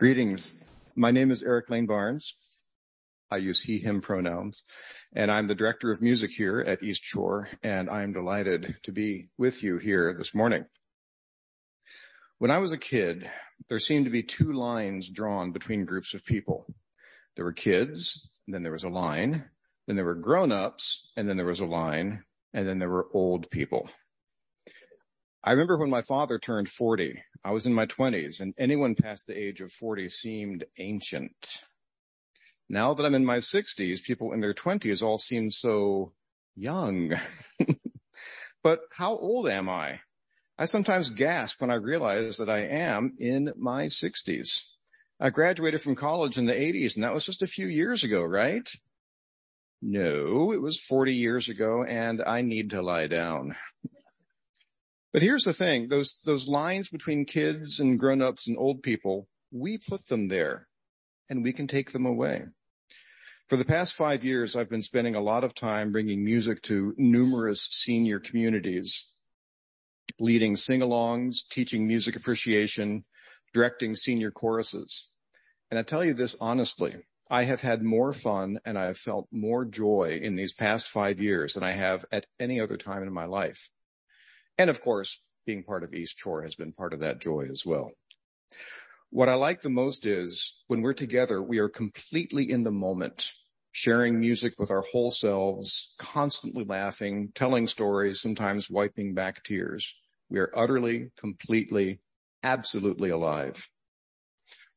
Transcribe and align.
Greetings. 0.00 0.64
My 0.96 1.10
name 1.10 1.30
is 1.30 1.42
Eric 1.42 1.68
Lane 1.68 1.84
Barnes. 1.84 2.34
I 3.30 3.36
use 3.36 3.60
he, 3.64 3.80
him 3.80 4.00
pronouns, 4.00 4.64
and 5.14 5.30
I'm 5.30 5.46
the 5.46 5.54
director 5.54 5.92
of 5.92 6.00
music 6.00 6.30
here 6.30 6.58
at 6.58 6.82
East 6.82 7.04
Shore, 7.04 7.50
and 7.62 7.90
I'm 7.90 8.14
delighted 8.14 8.76
to 8.84 8.92
be 8.92 9.28
with 9.36 9.62
you 9.62 9.76
here 9.76 10.14
this 10.14 10.34
morning. 10.34 10.64
When 12.38 12.50
I 12.50 12.56
was 12.56 12.72
a 12.72 12.78
kid, 12.78 13.30
there 13.68 13.78
seemed 13.78 14.06
to 14.06 14.10
be 14.10 14.22
two 14.22 14.54
lines 14.54 15.10
drawn 15.10 15.52
between 15.52 15.84
groups 15.84 16.14
of 16.14 16.24
people. 16.24 16.64
There 17.36 17.44
were 17.44 17.52
kids, 17.52 18.32
then 18.48 18.62
there 18.62 18.72
was 18.72 18.84
a 18.84 18.88
line, 18.88 19.50
then 19.86 19.96
there 19.96 20.06
were 20.06 20.14
grown-ups, 20.14 21.12
and 21.18 21.28
then 21.28 21.36
there 21.36 21.44
was 21.44 21.60
a 21.60 21.66
line, 21.66 22.24
and 22.54 22.66
then 22.66 22.78
there 22.78 22.88
were 22.88 23.08
old 23.12 23.50
people. 23.50 23.90
I 25.44 25.50
remember 25.50 25.76
when 25.76 25.90
my 25.90 26.00
father 26.00 26.38
turned 26.38 26.70
40, 26.70 27.22
I 27.44 27.52
was 27.52 27.66
in 27.66 27.72
my 27.72 27.86
20s, 27.86 28.40
and 28.40 28.54
anyone 28.58 28.94
past 28.94 29.26
the 29.26 29.38
age 29.38 29.60
of 29.60 29.72
40 29.72 30.08
seemed 30.08 30.64
ancient. 30.78 31.62
Now 32.68 32.94
that 32.94 33.04
I'm 33.04 33.14
in 33.14 33.24
my 33.24 33.38
60s, 33.38 34.02
people 34.02 34.32
in 34.32 34.40
their 34.40 34.54
20s 34.54 35.02
all 35.02 35.18
seem 35.18 35.50
so 35.50 36.12
young. 36.54 37.14
but 38.62 38.80
how 38.92 39.16
old 39.16 39.48
am 39.48 39.68
I? 39.68 40.00
I 40.58 40.66
sometimes 40.66 41.10
gasp 41.10 41.62
when 41.62 41.70
I 41.70 41.76
realize 41.76 42.36
that 42.36 42.50
I 42.50 42.60
am 42.60 43.14
in 43.18 43.52
my 43.56 43.86
60s. 43.86 44.74
I 45.18 45.30
graduated 45.30 45.80
from 45.80 45.94
college 45.94 46.36
in 46.36 46.46
the 46.46 46.52
80s, 46.52 46.94
and 46.94 47.04
that 47.04 47.14
was 47.14 47.24
just 47.24 47.42
a 47.42 47.46
few 47.46 47.66
years 47.66 48.04
ago, 48.04 48.22
right? 48.22 48.70
No, 49.82 50.52
it 50.52 50.60
was 50.60 50.78
40 50.78 51.14
years 51.14 51.48
ago, 51.48 51.82
and 51.84 52.22
I 52.22 52.42
need 52.42 52.70
to 52.70 52.82
lie 52.82 53.06
down. 53.06 53.56
But 55.12 55.22
here's 55.22 55.44
the 55.44 55.52
thing, 55.52 55.88
those, 55.88 56.20
those 56.24 56.46
lines 56.46 56.88
between 56.88 57.24
kids 57.24 57.80
and 57.80 57.98
grown-ups 57.98 58.46
and 58.46 58.56
old 58.56 58.82
people, 58.82 59.28
we 59.50 59.76
put 59.76 60.06
them 60.06 60.28
there 60.28 60.68
and 61.28 61.42
we 61.42 61.52
can 61.52 61.66
take 61.66 61.92
them 61.92 62.06
away. 62.06 62.44
For 63.48 63.56
the 63.56 63.64
past 63.64 63.94
five 63.94 64.22
years, 64.22 64.54
I've 64.54 64.70
been 64.70 64.82
spending 64.82 65.16
a 65.16 65.20
lot 65.20 65.42
of 65.42 65.52
time 65.52 65.90
bringing 65.90 66.24
music 66.24 66.62
to 66.62 66.94
numerous 66.96 67.62
senior 67.62 68.20
communities, 68.20 69.16
leading 70.20 70.54
sing-alongs, 70.54 71.38
teaching 71.50 71.88
music 71.88 72.14
appreciation, 72.14 73.04
directing 73.52 73.96
senior 73.96 74.30
choruses. 74.30 75.10
And 75.72 75.80
I 75.80 75.82
tell 75.82 76.04
you 76.04 76.14
this 76.14 76.36
honestly, 76.40 76.94
I 77.28 77.44
have 77.44 77.62
had 77.62 77.82
more 77.82 78.12
fun 78.12 78.60
and 78.64 78.78
I 78.78 78.84
have 78.84 78.98
felt 78.98 79.26
more 79.32 79.64
joy 79.64 80.20
in 80.22 80.36
these 80.36 80.52
past 80.52 80.88
five 80.88 81.18
years 81.20 81.54
than 81.54 81.64
I 81.64 81.72
have 81.72 82.04
at 82.12 82.26
any 82.38 82.60
other 82.60 82.76
time 82.76 83.02
in 83.02 83.12
my 83.12 83.24
life. 83.24 83.70
And 84.60 84.68
of 84.68 84.82
course, 84.82 85.26
being 85.46 85.62
part 85.62 85.84
of 85.84 85.94
East 85.94 86.18
Shore 86.18 86.42
has 86.42 86.54
been 86.54 86.74
part 86.74 86.92
of 86.92 87.00
that 87.00 87.18
joy 87.18 87.46
as 87.50 87.64
well. 87.64 87.92
What 89.08 89.30
I 89.30 89.32
like 89.32 89.62
the 89.62 89.70
most 89.70 90.04
is 90.04 90.62
when 90.66 90.82
we're 90.82 90.92
together, 90.92 91.42
we 91.42 91.60
are 91.60 91.70
completely 91.70 92.50
in 92.50 92.62
the 92.62 92.70
moment, 92.70 93.32
sharing 93.72 94.20
music 94.20 94.58
with 94.58 94.70
our 94.70 94.82
whole 94.82 95.12
selves, 95.12 95.94
constantly 95.98 96.64
laughing, 96.64 97.32
telling 97.34 97.68
stories, 97.68 98.20
sometimes 98.20 98.68
wiping 98.68 99.14
back 99.14 99.42
tears. 99.44 99.98
We 100.28 100.40
are 100.40 100.52
utterly, 100.54 101.10
completely, 101.16 102.00
absolutely 102.42 103.08
alive. 103.08 103.66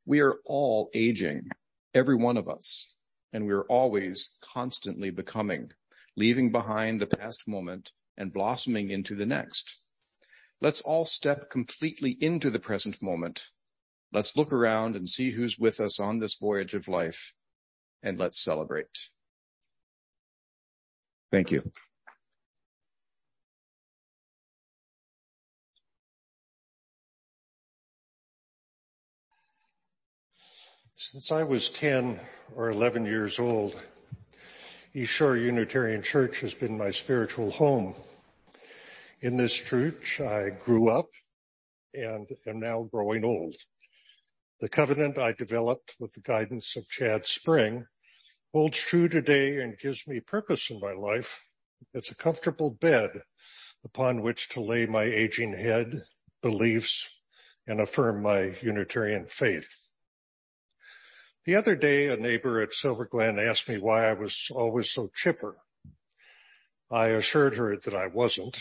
We 0.06 0.22
are 0.22 0.38
all 0.46 0.92
aging, 0.94 1.50
every 1.94 2.16
one 2.16 2.38
of 2.38 2.48
us, 2.48 2.96
and 3.34 3.46
we 3.46 3.52
are 3.52 3.66
always 3.66 4.30
constantly 4.40 5.10
becoming, 5.10 5.74
leaving 6.16 6.54
behind 6.54 7.02
the 7.02 7.08
past 7.08 7.50
moment 7.50 7.92
and 8.18 8.34
blossoming 8.34 8.90
into 8.92 9.16
the 9.16 9.26
next. 9.26 9.80
Let's 10.62 10.82
all 10.82 11.06
step 11.06 11.50
completely 11.50 12.18
into 12.22 12.50
the 12.50 12.60
present 12.60 13.02
moment. 13.02 13.48
Let's 14.12 14.38
look 14.38 14.54
around 14.54 14.96
and 14.96 15.10
see 15.10 15.32
who's 15.32 15.58
with 15.58 15.80
us 15.80 16.00
on 16.00 16.20
this 16.20 16.36
voyage 16.36 16.74
of 16.74 16.88
life 16.88 17.34
and 18.04 18.20
let's 18.20 18.40
celebrate. 18.40 19.10
Thank 21.32 21.52
you. 21.52 21.72
Since 30.96 31.32
I 31.32 31.44
was 31.44 31.70
10 31.72 32.20
or 32.56 32.70
11 32.70 33.06
years 33.06 33.40
old, 33.40 33.82
East 34.94 35.12
Shore 35.12 35.36
Unitarian 35.36 36.04
Church 36.04 36.40
has 36.42 36.54
been 36.54 36.78
my 36.78 36.92
spiritual 36.92 37.50
home. 37.52 37.96
In 39.24 39.38
this 39.38 39.58
church, 39.58 40.20
I 40.20 40.50
grew 40.50 40.90
up 40.90 41.08
and 41.94 42.28
am 42.46 42.60
now 42.60 42.90
growing 42.92 43.24
old. 43.24 43.56
The 44.60 44.68
covenant 44.68 45.18
I 45.18 45.32
developed 45.32 45.96
with 45.98 46.12
the 46.12 46.20
guidance 46.20 46.76
of 46.76 46.90
Chad 46.90 47.26
Spring 47.26 47.86
holds 48.52 48.80
true 48.80 49.08
today 49.08 49.62
and 49.62 49.80
gives 49.80 50.06
me 50.10 50.20
purpose 50.20 50.70
in 50.70 50.82
my 50.82 50.92
life. 50.92 51.40
It's 51.94 52.12
a 52.12 52.16
comfortable 52.16 52.70
bed 52.70 53.22
upon 53.86 54.24
which 54.24 54.50
to 54.50 54.62
lay 54.62 54.88
my 54.88 55.04
aging 55.04 55.54
head, 55.54 56.04
beliefs, 56.42 57.22
and 57.66 57.80
affirm 57.80 58.22
my 58.22 58.58
Unitarian 58.62 59.28
faith. 59.28 59.88
The 61.46 61.56
other 61.56 61.78
day, 61.78 62.08
a 62.08 62.18
neighbor 62.18 62.60
at 62.60 62.74
Silver 62.74 63.06
Glen 63.06 63.40
asked 63.40 63.70
me 63.70 63.78
why 63.78 64.06
I 64.06 64.16
was 64.16 64.50
always 64.52 64.92
so 64.92 65.08
chipper. 65.16 65.60
I 66.92 67.08
assured 67.08 67.56
her 67.56 67.78
that 67.78 67.96
I 67.96 68.08
wasn't. 68.08 68.60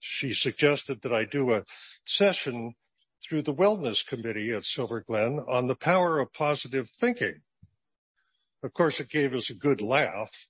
She 0.00 0.34
suggested 0.34 1.02
that 1.02 1.12
I 1.12 1.24
do 1.24 1.52
a 1.52 1.64
session 2.04 2.74
through 3.22 3.42
the 3.42 3.54
wellness 3.54 4.04
committee 4.04 4.52
at 4.52 4.64
Silver 4.64 5.02
Glen 5.02 5.40
on 5.46 5.66
the 5.66 5.76
power 5.76 6.18
of 6.18 6.32
positive 6.32 6.88
thinking. 6.88 7.42
Of 8.62 8.72
course, 8.72 8.98
it 8.98 9.10
gave 9.10 9.34
us 9.34 9.50
a 9.50 9.54
good 9.54 9.80
laugh. 9.80 10.46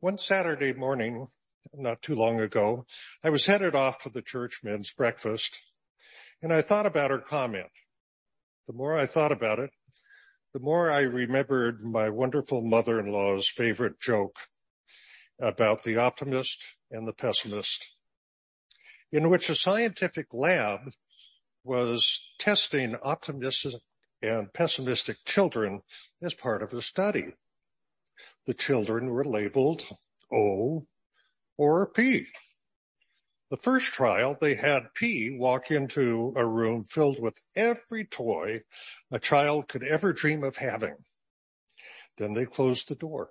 One 0.00 0.18
Saturday 0.18 0.72
morning, 0.72 1.28
not 1.74 2.02
too 2.02 2.14
long 2.14 2.40
ago, 2.40 2.86
I 3.22 3.30
was 3.30 3.46
headed 3.46 3.74
off 3.74 4.00
to 4.02 4.10
the 4.10 4.22
church 4.22 4.60
men's 4.64 4.92
breakfast 4.92 5.58
and 6.42 6.52
I 6.52 6.62
thought 6.62 6.86
about 6.86 7.10
her 7.10 7.18
comment. 7.18 7.70
The 8.66 8.72
more 8.72 8.96
I 8.96 9.06
thought 9.06 9.32
about 9.32 9.58
it, 9.58 9.70
the 10.54 10.60
more 10.60 10.90
I 10.90 11.00
remembered 11.00 11.82
my 11.82 12.08
wonderful 12.08 12.62
mother-in-law's 12.62 13.48
favorite 13.48 14.00
joke 14.00 14.38
about 15.38 15.82
the 15.82 15.96
optimist 15.96 16.64
and 16.90 17.06
the 17.06 17.12
pessimist, 17.12 17.94
in 19.12 19.28
which 19.28 19.50
a 19.50 19.54
scientific 19.54 20.32
lab 20.32 20.92
was 21.64 22.30
testing 22.38 22.96
optimistic 23.02 23.80
and 24.22 24.52
pessimistic 24.52 25.16
children 25.24 25.82
as 26.22 26.34
part 26.34 26.62
of 26.62 26.72
a 26.72 26.82
study. 26.82 27.34
The 28.46 28.54
children 28.54 29.08
were 29.08 29.24
labeled 29.24 29.88
O 30.32 30.86
or 31.56 31.86
P. 31.86 32.26
The 33.50 33.56
first 33.56 33.92
trial, 33.92 34.38
they 34.40 34.54
had 34.54 34.94
P 34.94 35.36
walk 35.36 35.70
into 35.70 36.32
a 36.36 36.46
room 36.46 36.84
filled 36.84 37.20
with 37.20 37.38
every 37.56 38.04
toy 38.04 38.62
a 39.10 39.18
child 39.18 39.68
could 39.68 39.82
ever 39.82 40.12
dream 40.12 40.44
of 40.44 40.56
having. 40.56 40.96
Then 42.16 42.34
they 42.34 42.46
closed 42.46 42.88
the 42.88 42.94
door. 42.94 43.30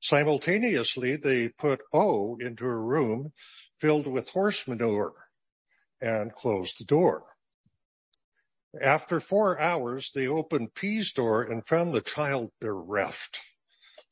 Simultaneously, 0.00 1.16
they 1.16 1.48
put 1.48 1.80
O 1.92 2.36
into 2.40 2.64
a 2.64 2.76
room 2.76 3.32
filled 3.80 4.06
with 4.06 4.28
horse 4.30 4.66
manure 4.66 5.14
and 6.00 6.32
closed 6.32 6.78
the 6.78 6.84
door. 6.84 7.24
After 8.80 9.18
four 9.18 9.58
hours, 9.58 10.10
they 10.14 10.26
opened 10.26 10.74
P's 10.74 11.12
door 11.12 11.42
and 11.42 11.66
found 11.66 11.92
the 11.92 12.00
child 12.00 12.50
bereft, 12.60 13.40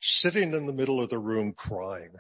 sitting 0.01 0.55
in 0.55 0.67
the 0.67 0.73
middle 0.73 1.01
of 1.01 1.11
the 1.11 1.19
room 1.19 1.53
crying. 1.53 2.15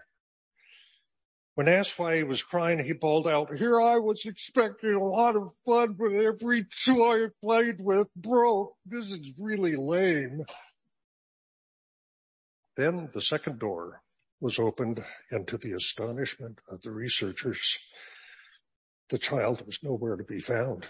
When 1.54 1.68
asked 1.68 1.98
why 1.98 2.16
he 2.16 2.22
was 2.22 2.42
crying, 2.42 2.84
he 2.84 2.92
bawled 2.92 3.26
out, 3.26 3.54
here 3.56 3.80
I 3.80 3.96
was 3.96 4.26
expecting 4.26 4.92
a 4.92 5.02
lot 5.02 5.36
of 5.36 5.54
fun, 5.64 5.94
but 5.94 6.12
every 6.12 6.66
toy 6.84 7.24
I 7.24 7.28
played 7.42 7.76
with 7.80 8.08
broke. 8.14 8.74
This 8.84 9.10
is 9.10 9.32
really 9.38 9.74
lame. 9.74 10.42
Then 12.76 13.08
the 13.14 13.22
second 13.22 13.58
door 13.58 14.02
was 14.40 14.58
opened 14.58 15.04
and 15.30 15.46
to 15.48 15.56
the 15.56 15.72
astonishment 15.72 16.58
of 16.70 16.80
the 16.82 16.90
researchers, 16.90 17.78
the 19.08 19.18
child 19.18 19.64
was 19.66 19.82
nowhere 19.82 20.16
to 20.16 20.24
be 20.24 20.40
found. 20.40 20.86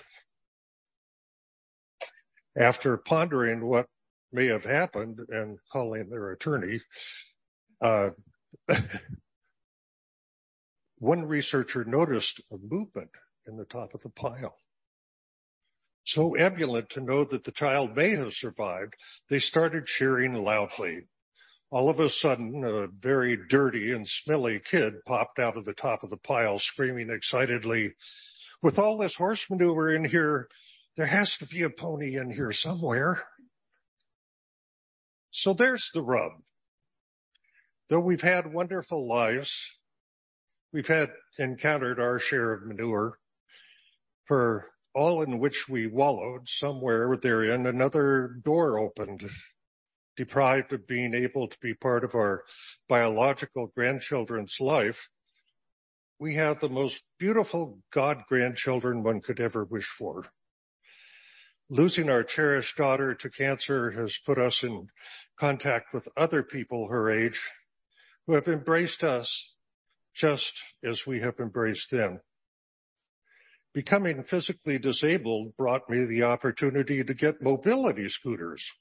After 2.57 2.97
pondering 2.97 3.65
what 3.67 3.87
may 4.33 4.47
have 4.47 4.65
happened 4.65 5.21
and 5.29 5.59
calling 5.71 6.09
their 6.09 6.33
attorney, 6.33 6.81
uh, 7.81 8.11
one 10.99 11.23
researcher 11.23 11.85
noticed 11.85 12.41
a 12.51 12.57
movement 12.57 13.11
in 13.47 13.57
the 13.57 13.67
top 13.67 13.95
of 13.95 14.03
the 14.03 14.11
pile. 14.11 14.57
So 16.05 16.37
ebullient 16.37 16.89
to 16.91 17.01
know 17.01 17.25
that 17.25 17.45
the 17.45 17.53
child 17.53 17.97
may 17.97 18.11
have 18.11 18.33
survived, 18.33 18.95
they 19.29 19.41
started 19.41 19.87
cheering 19.87 20.35
loudly. 20.35 21.03
All 21.71 21.91
of 21.91 21.99
a 21.99 22.09
sudden, 22.09 22.65
a 22.65 22.87
very 22.87 23.37
dirty 23.37 23.93
and 23.93 24.09
smelly 24.09 24.61
kid 24.61 25.05
popped 25.05 25.39
out 25.39 25.57
of 25.57 25.65
the 25.65 25.75
top 25.75 26.03
of 26.03 26.11
the 26.11 26.17
pile 26.17 26.59
screaming 26.59 27.11
excitedly, 27.11 27.95
with 28.63 28.79
all 28.79 28.99
this 28.99 29.17
horse 29.17 29.51
manure 29.51 29.91
in 29.91 30.05
here, 30.05 30.49
there 30.97 31.07
has 31.07 31.37
to 31.39 31.47
be 31.47 31.63
a 31.63 31.71
pony 31.71 32.17
in 32.17 32.31
here 32.31 32.53
somewhere. 32.53 33.27
So 35.31 35.53
there's 35.53 35.91
the 35.93 36.03
rub. 36.03 36.33
Though 37.89 38.01
we've 38.01 38.23
had 38.23 38.53
wonderful 38.53 39.07
lives, 39.07 39.79
we've 40.73 40.87
had 40.87 41.11
encountered 41.39 42.01
our 42.01 42.19
share 42.19 42.53
of 42.53 42.67
manure 42.67 43.19
for 44.25 44.71
all 44.95 45.23
in 45.23 45.39
which 45.39 45.69
we 45.69 45.87
wallowed 45.87 46.49
somewhere 46.49 47.17
therein, 47.17 47.67
another 47.67 48.29
door 48.43 48.79
opened, 48.79 49.29
deprived 50.17 50.73
of 50.73 50.87
being 50.87 51.15
able 51.15 51.47
to 51.47 51.59
be 51.61 51.75
part 51.75 52.05
of 52.05 52.15
our 52.15 52.45
biological 52.89 53.69
grandchildren's 53.69 54.61
life. 54.61 55.09
We 56.19 56.35
have 56.37 56.61
the 56.61 56.71
most 56.71 57.05
beautiful 57.19 57.81
God 57.91 58.23
grandchildren 58.29 59.03
one 59.03 59.21
could 59.21 59.41
ever 59.41 59.65
wish 59.65 59.87
for. 59.87 60.25
Losing 61.69 62.09
our 62.09 62.23
cherished 62.23 62.77
daughter 62.77 63.15
to 63.15 63.29
cancer 63.29 63.91
has 63.91 64.19
put 64.25 64.39
us 64.39 64.63
in 64.63 64.89
contact 65.37 65.93
with 65.93 66.09
other 66.17 66.43
people 66.43 66.89
her 66.89 67.11
age 67.11 67.51
who 68.27 68.35
have 68.35 68.49
embraced 68.49 69.05
us 69.05 69.55
just 70.15 70.63
as 70.83 71.07
we 71.07 71.21
have 71.21 71.39
embraced 71.39 71.91
them. 71.91 72.21
Becoming 73.75 74.23
physically 74.23 74.79
disabled 74.79 75.55
brought 75.57 75.91
me 75.91 76.07
the 76.07 76.23
opportunity 76.23 77.05
to 77.05 77.13
get 77.13 77.43
mobility 77.43 78.09
scooters, 78.09 78.73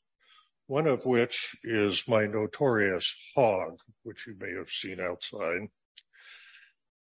one 0.68 0.88
of 0.88 1.06
which 1.06 1.56
is 1.64 2.08
my 2.08 2.26
notorious 2.26 3.16
hog, 3.36 3.80
which 4.04 4.26
you 4.26 4.36
may 4.40 4.52
have 4.58 4.70
seen 4.70 5.00
outside. 5.00 5.68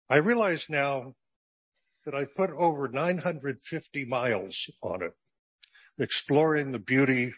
I 0.08 0.18
realize 0.18 0.66
now 0.68 1.14
that 2.04 2.14
I 2.14 2.24
put 2.24 2.50
over 2.50 2.88
950 2.88 4.04
miles 4.06 4.70
on 4.82 5.02
it, 5.02 5.12
exploring 5.98 6.70
the 6.70 6.78
beauty 6.78 7.32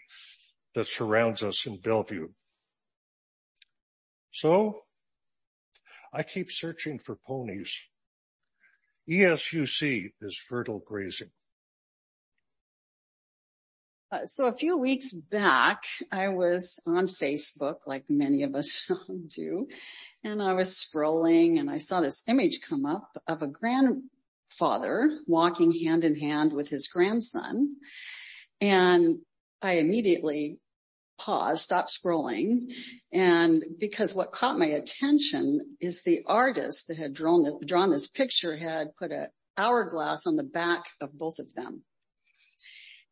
that 0.74 0.86
surrounds 0.86 1.42
us 1.42 1.66
in 1.66 1.80
Bellevue. 1.80 2.28
So 4.30 4.82
I 6.12 6.22
keep 6.22 6.50
searching 6.50 6.98
for 6.98 7.16
ponies. 7.26 7.88
ESUC 9.08 10.12
is 10.20 10.38
fertile 10.38 10.80
grazing. 10.80 11.30
Uh, 14.12 14.26
so 14.26 14.46
a 14.46 14.52
few 14.52 14.76
weeks 14.76 15.12
back, 15.12 15.84
I 16.10 16.28
was 16.28 16.82
on 16.84 17.06
Facebook, 17.06 17.86
like 17.86 18.04
many 18.08 18.42
of 18.42 18.56
us 18.56 18.90
do, 19.28 19.68
and 20.24 20.42
I 20.42 20.52
was 20.54 20.74
scrolling 20.74 21.60
and 21.60 21.70
I 21.70 21.78
saw 21.78 22.00
this 22.00 22.24
image 22.26 22.60
come 22.60 22.86
up 22.86 23.22
of 23.28 23.42
a 23.42 23.46
grandfather 23.46 25.16
walking 25.26 25.72
hand 25.84 26.04
in 26.04 26.16
hand 26.16 26.52
with 26.52 26.68
his 26.68 26.88
grandson. 26.88 27.76
And 28.60 29.18
I 29.62 29.74
immediately 29.74 30.58
paused, 31.18 31.62
stopped 31.62 31.90
scrolling. 31.90 32.72
And 33.12 33.62
because 33.78 34.12
what 34.12 34.32
caught 34.32 34.58
my 34.58 34.66
attention 34.66 35.76
is 35.80 36.02
the 36.02 36.22
artist 36.26 36.88
that 36.88 36.96
had 36.96 37.14
drawn, 37.14 37.44
the, 37.44 37.64
drawn 37.64 37.90
this 37.90 38.08
picture 38.08 38.56
had 38.56 38.96
put 38.98 39.12
a 39.12 39.28
hourglass 39.56 40.26
on 40.26 40.34
the 40.34 40.42
back 40.42 40.82
of 41.00 41.16
both 41.16 41.38
of 41.38 41.54
them. 41.54 41.84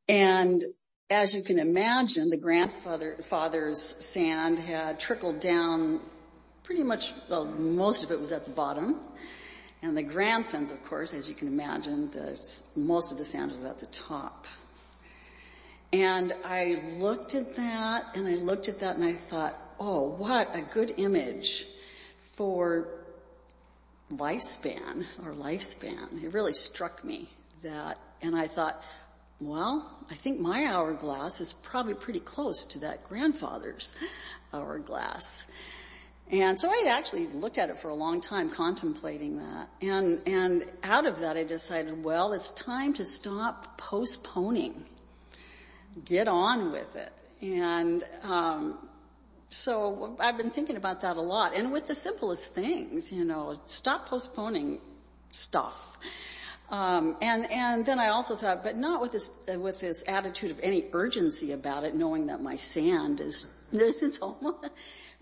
And 0.09 0.63
as 1.11 1.35
you 1.35 1.43
can 1.43 1.59
imagine, 1.59 2.29
the 2.29 2.37
grandfather's 2.37 3.81
sand 3.81 4.59
had 4.59 5.01
trickled 5.01 5.41
down 5.41 6.01
pretty 6.63 6.83
much, 6.83 7.15
well, 7.31 7.47
most 7.47 8.05
of 8.05 8.11
it 8.11 8.21
was 8.21 8.31
at 8.31 8.45
the 8.45 8.51
bottom. 8.51 9.01
And 9.81 9.97
the 9.97 10.03
grandsons, 10.03 10.71
of 10.71 10.85
course, 10.85 11.15
as 11.15 11.29
you 11.29 11.35
can 11.35 11.49
imagine, 11.49 12.11
the, 12.11 12.39
most 12.77 13.13
of 13.13 13.17
the 13.17 13.25
sand 13.25 13.53
was 13.53 13.65
at 13.65 13.79
the 13.79 13.87
top. 13.87 14.47
And 15.93 16.35
I 16.45 16.79
looked 16.99 17.35
at 17.35 17.57
that 17.57 18.05
and 18.15 18.27
I 18.27 18.35
looked 18.35 18.69
at 18.69 18.81
that 18.81 18.97
and 18.97 19.05
I 19.05 19.15
thought, 19.15 19.57
oh, 19.81 20.11
what 20.11 20.55
a 20.55 20.61
good 20.61 20.93
image 20.99 21.67
for 22.35 22.89
lifespan 24.13 25.07
or 25.25 25.33
lifespan. 25.33 26.23
It 26.23 26.35
really 26.35 26.53
struck 26.53 27.03
me 27.03 27.31
that, 27.63 27.99
and 28.21 28.37
I 28.37 28.47
thought, 28.47 28.83
well, 29.41 29.99
I 30.11 30.15
think 30.15 30.41
my 30.41 30.67
hourglass 30.67 31.41
is 31.41 31.53
probably 31.53 31.95
pretty 31.95 32.21
close 32.21 32.67
to 32.67 32.81
that 32.81 33.05
grandfather's 33.05 33.95
hourglass. 34.53 35.47
And 36.31 36.61
so 36.61 36.69
I 36.69 36.89
actually 36.91 37.27
looked 37.29 37.57
at 37.57 37.71
it 37.71 37.79
for 37.79 37.89
a 37.89 37.95
long 37.95 38.21
time 38.21 38.51
contemplating 38.51 39.39
that. 39.39 39.69
And, 39.81 40.21
and 40.27 40.65
out 40.83 41.07
of 41.07 41.21
that 41.21 41.37
I 41.37 41.45
decided, 41.45 42.05
well, 42.05 42.33
it's 42.33 42.51
time 42.51 42.93
to 42.95 43.05
stop 43.05 43.79
postponing 43.79 44.85
get 46.05 46.29
on 46.29 46.73
with 46.73 46.97
it. 46.97 47.13
And 47.41 48.05
um, 48.23 48.79
so 49.51 50.17
I've 50.19 50.37
been 50.37 50.51
thinking 50.51 50.77
about 50.77 51.03
that 51.03 51.17
a 51.17 51.21
lot, 51.21 51.57
and 51.57 51.73
with 51.73 51.87
the 51.87 51.95
simplest 51.95 52.55
things, 52.55 53.13
you 53.13 53.25
know, 53.25 53.61
stop 53.67 54.09
postponing 54.09 54.79
stuff. 55.31 55.99
Um, 56.71 57.17
and 57.23 57.51
and 57.51 57.87
then 57.87 57.99
I 57.99 58.09
also 58.09 58.37
thought, 58.37 58.63
but 58.63 58.77
not 58.77 59.01
with 59.01 59.13
this 59.13 59.33
uh, 59.53 59.59
with 59.59 59.81
this 59.81 60.05
attitude 60.07 60.51
of 60.51 60.61
any 60.63 60.85
urgency 60.93 61.53
about 61.53 61.85
it, 61.85 61.95
knowing 61.95 62.27
that 62.27 62.43
my 62.43 62.57
sand 62.57 63.21
is 63.21 63.47
is 63.73 64.19
almost, 64.19 64.69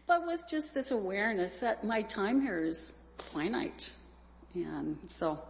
but 0.08 0.26
with 0.26 0.44
just 0.50 0.74
this 0.74 0.90
awareness 0.90 1.60
that 1.60 1.84
my 1.84 2.02
time 2.02 2.40
here 2.40 2.64
is 2.64 2.94
finite, 3.18 3.94
and 4.54 4.98
so 5.06 5.40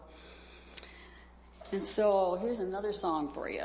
and 1.73 1.85
so 1.85 2.39
here's 2.43 2.61
another 2.61 2.93
song 2.93 3.29
for 3.29 3.49
you. 3.49 3.65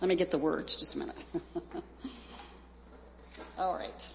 Let 0.00 0.08
me 0.08 0.16
get 0.16 0.30
the 0.30 0.38
words, 0.38 0.76
just 0.76 0.94
a 0.94 0.98
minute. 0.98 1.24
All 3.58 3.74
right. 3.74 4.12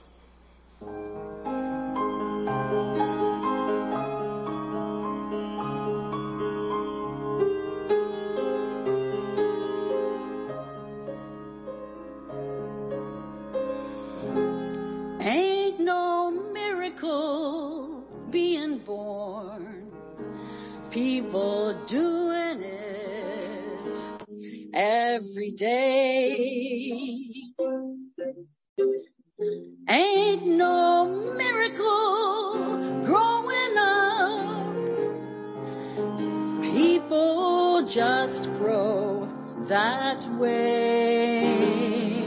Just 37.93 38.45
grow 38.57 39.27
that 39.67 40.25
way. 40.39 42.25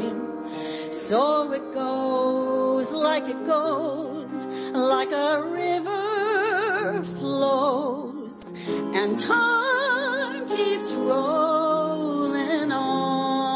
So 0.90 1.52
it 1.52 1.72
goes 1.72 2.92
like 2.92 3.26
it 3.28 3.46
goes, 3.46 4.46
like 4.74 5.10
a 5.12 5.42
river 5.42 7.02
flows 7.02 8.52
and 8.94 9.18
time 9.18 10.46
keeps 10.48 10.92
rolling 10.92 12.70
on. 12.70 13.54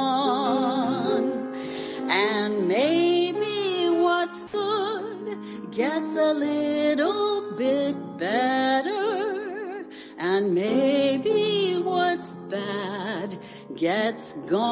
And 2.09 2.67
maybe 2.69 3.91
what's 3.91 4.47
good 4.47 5.39
gets 5.73 6.17
a 6.17 6.33
little 6.33 7.53
bit 7.53 7.95
better 8.17 9.85
and 10.19 10.55
maybe 10.55 11.48
bad 12.59 13.37
gets 13.77 14.33
gone. 14.33 14.69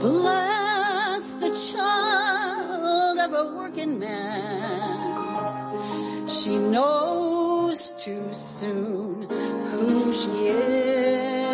Bless 0.00 1.24
the 1.42 1.50
child 1.72 3.18
of 3.18 3.32
a 3.34 3.44
working 3.56 3.98
man. 3.98 4.98
She 6.26 6.56
knows 6.58 7.90
too 8.02 8.32
soon 8.32 9.28
who 9.70 10.12
she 10.12 10.48
is 10.48 11.49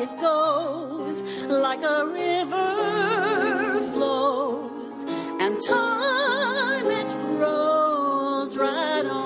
it 0.00 0.20
goes 0.20 0.78
goes, 1.08 1.22
like 1.48 1.82
a 1.82 2.04
river 2.06 3.80
flows, 3.92 5.04
and 5.40 5.62
time 5.62 6.86
it 6.90 7.14
rolls 7.40 8.56
right 8.56 9.06
on. 9.06 9.24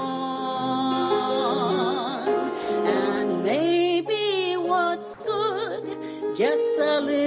And 2.87 3.43
maybe 3.43 4.57
what's 4.57 5.17
good 5.25 5.85
gets 6.37 6.79
a 6.79 7.00
little 7.00 7.22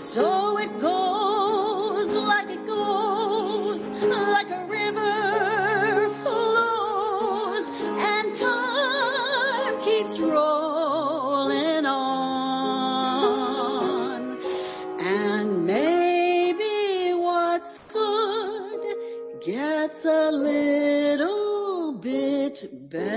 So 0.00 0.56
it 0.58 0.78
goes 0.80 2.14
like 2.16 2.48
it 2.48 2.66
goes, 2.66 3.86
like 4.08 4.50
a 4.50 4.64
river 4.64 6.10
flows, 6.22 7.70
and 8.10 8.34
time 8.34 9.80
keeps 9.82 10.18
rolling 10.18 11.84
on. 11.84 12.00
And 15.00 15.66
maybe 15.66 17.12
what's 17.14 17.78
good 17.92 18.96
gets 19.44 20.04
a 20.06 20.30
little 20.32 21.92
bit 21.92 22.64
better, 22.90 23.09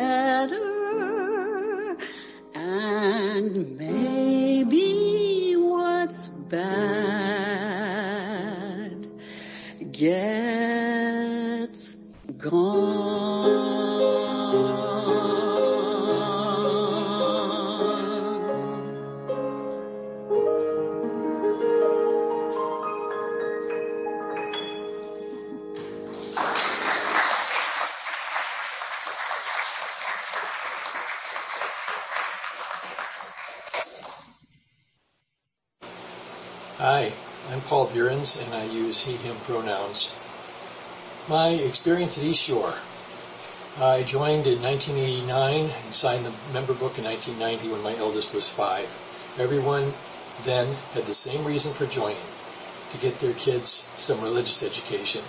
Paul 37.74 37.88
Burens 37.88 38.40
and 38.40 38.54
I 38.54 38.66
use 38.66 39.02
he, 39.02 39.14
him 39.14 39.36
pronouns. 39.38 40.14
My 41.28 41.48
experience 41.48 42.20
at 42.20 42.24
East 42.24 42.44
Shore. 42.44 42.76
I 43.80 44.04
joined 44.04 44.46
in 44.46 44.62
1989 44.62 45.72
and 45.84 45.96
signed 45.96 46.24
the 46.24 46.34
member 46.54 46.76
book 46.76 47.00
in 47.00 47.06
1990 47.06 47.70
when 47.70 47.82
my 47.82 47.98
eldest 47.98 48.32
was 48.32 48.48
five. 48.48 48.94
Everyone 49.40 49.94
then 50.44 50.78
had 50.94 51.08
the 51.08 51.16
same 51.16 51.44
reason 51.46 51.74
for 51.74 51.88
joining, 51.88 52.28
to 52.92 53.00
get 53.00 53.18
their 53.18 53.34
kids 53.34 53.90
some 53.98 54.22
religious 54.22 54.62
education. 54.62 55.24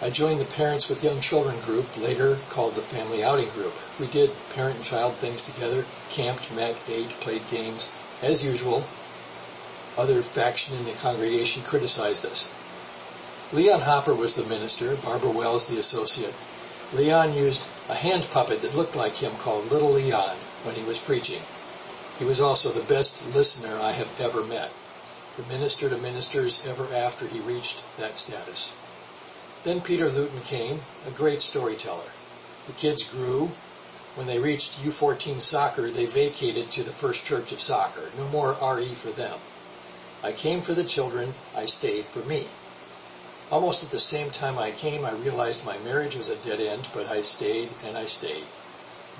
I 0.00 0.10
joined 0.10 0.40
the 0.40 0.44
Parents 0.44 0.88
with 0.88 1.02
Young 1.02 1.18
Children 1.18 1.58
group, 1.62 1.96
later 1.96 2.38
called 2.48 2.76
the 2.76 2.82
Family 2.82 3.24
Outing 3.24 3.50
Group. 3.50 3.76
We 3.98 4.06
did 4.06 4.30
parent 4.54 4.76
and 4.76 4.84
child 4.84 5.16
things 5.16 5.42
together, 5.42 5.86
camped, 6.10 6.54
met, 6.54 6.78
ate, 6.86 7.18
played 7.18 7.50
games. 7.50 7.90
As 8.22 8.44
usual, 8.44 8.86
other 9.98 10.22
faction 10.22 10.76
in 10.76 10.84
the 10.84 10.92
congregation 10.92 11.62
criticized 11.62 12.24
us. 12.24 12.52
Leon 13.52 13.82
Hopper 13.82 14.14
was 14.14 14.34
the 14.34 14.44
minister, 14.44 14.96
Barbara 14.96 15.30
Wells 15.30 15.68
the 15.68 15.78
associate. 15.78 16.34
Leon 16.94 17.34
used 17.34 17.68
a 17.88 17.94
hand 17.94 18.26
puppet 18.30 18.62
that 18.62 18.74
looked 18.74 18.96
like 18.96 19.16
him 19.16 19.32
called 19.36 19.70
Little 19.70 19.92
Leon 19.92 20.36
when 20.64 20.74
he 20.74 20.84
was 20.84 20.98
preaching. 20.98 21.42
He 22.18 22.24
was 22.24 22.40
also 22.40 22.70
the 22.70 22.84
best 22.84 23.34
listener 23.34 23.78
I 23.78 23.92
have 23.92 24.18
ever 24.20 24.42
met. 24.44 24.70
The 25.36 25.42
minister 25.44 25.88
to 25.88 25.96
ministers 25.98 26.66
ever 26.66 26.92
after 26.94 27.26
he 27.26 27.40
reached 27.40 27.82
that 27.98 28.16
status. 28.16 28.74
Then 29.64 29.80
Peter 29.80 30.10
Luton 30.10 30.40
came, 30.42 30.80
a 31.06 31.10
great 31.10 31.42
storyteller. 31.42 32.12
The 32.66 32.72
kids 32.72 33.02
grew. 33.02 33.52
When 34.14 34.26
they 34.26 34.38
reached 34.38 34.82
U14 34.82 35.40
soccer, 35.40 35.90
they 35.90 36.06
vacated 36.06 36.70
to 36.72 36.82
the 36.82 36.90
First 36.90 37.24
Church 37.24 37.52
of 37.52 37.60
Soccer. 37.60 38.10
No 38.16 38.28
more 38.28 38.56
RE 38.60 38.94
for 38.94 39.10
them. 39.10 39.38
I 40.24 40.30
came 40.32 40.60
for 40.62 40.72
the 40.72 40.84
children, 40.84 41.34
I 41.56 41.66
stayed 41.66 42.04
for 42.04 42.20
me. 42.20 42.46
Almost 43.50 43.82
at 43.82 43.90
the 43.90 43.98
same 43.98 44.30
time 44.30 44.58
I 44.58 44.70
came, 44.70 45.04
I 45.04 45.12
realized 45.12 45.66
my 45.66 45.78
marriage 45.78 46.14
was 46.14 46.28
a 46.28 46.36
dead 46.36 46.60
end, 46.60 46.88
but 46.94 47.08
I 47.08 47.22
stayed 47.22 47.70
and 47.84 47.98
I 47.98 48.06
stayed. 48.06 48.44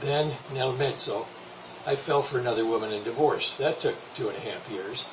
Then, 0.00 0.36
nel 0.54 0.72
mezzo, 0.72 1.26
I 1.86 1.96
fell 1.96 2.22
for 2.22 2.38
another 2.38 2.64
woman 2.64 2.92
and 2.92 3.04
divorced. 3.04 3.58
That 3.58 3.80
took 3.80 3.96
two 4.14 4.28
and 4.28 4.38
a 4.38 4.40
half 4.40 4.70
years. 4.70 5.08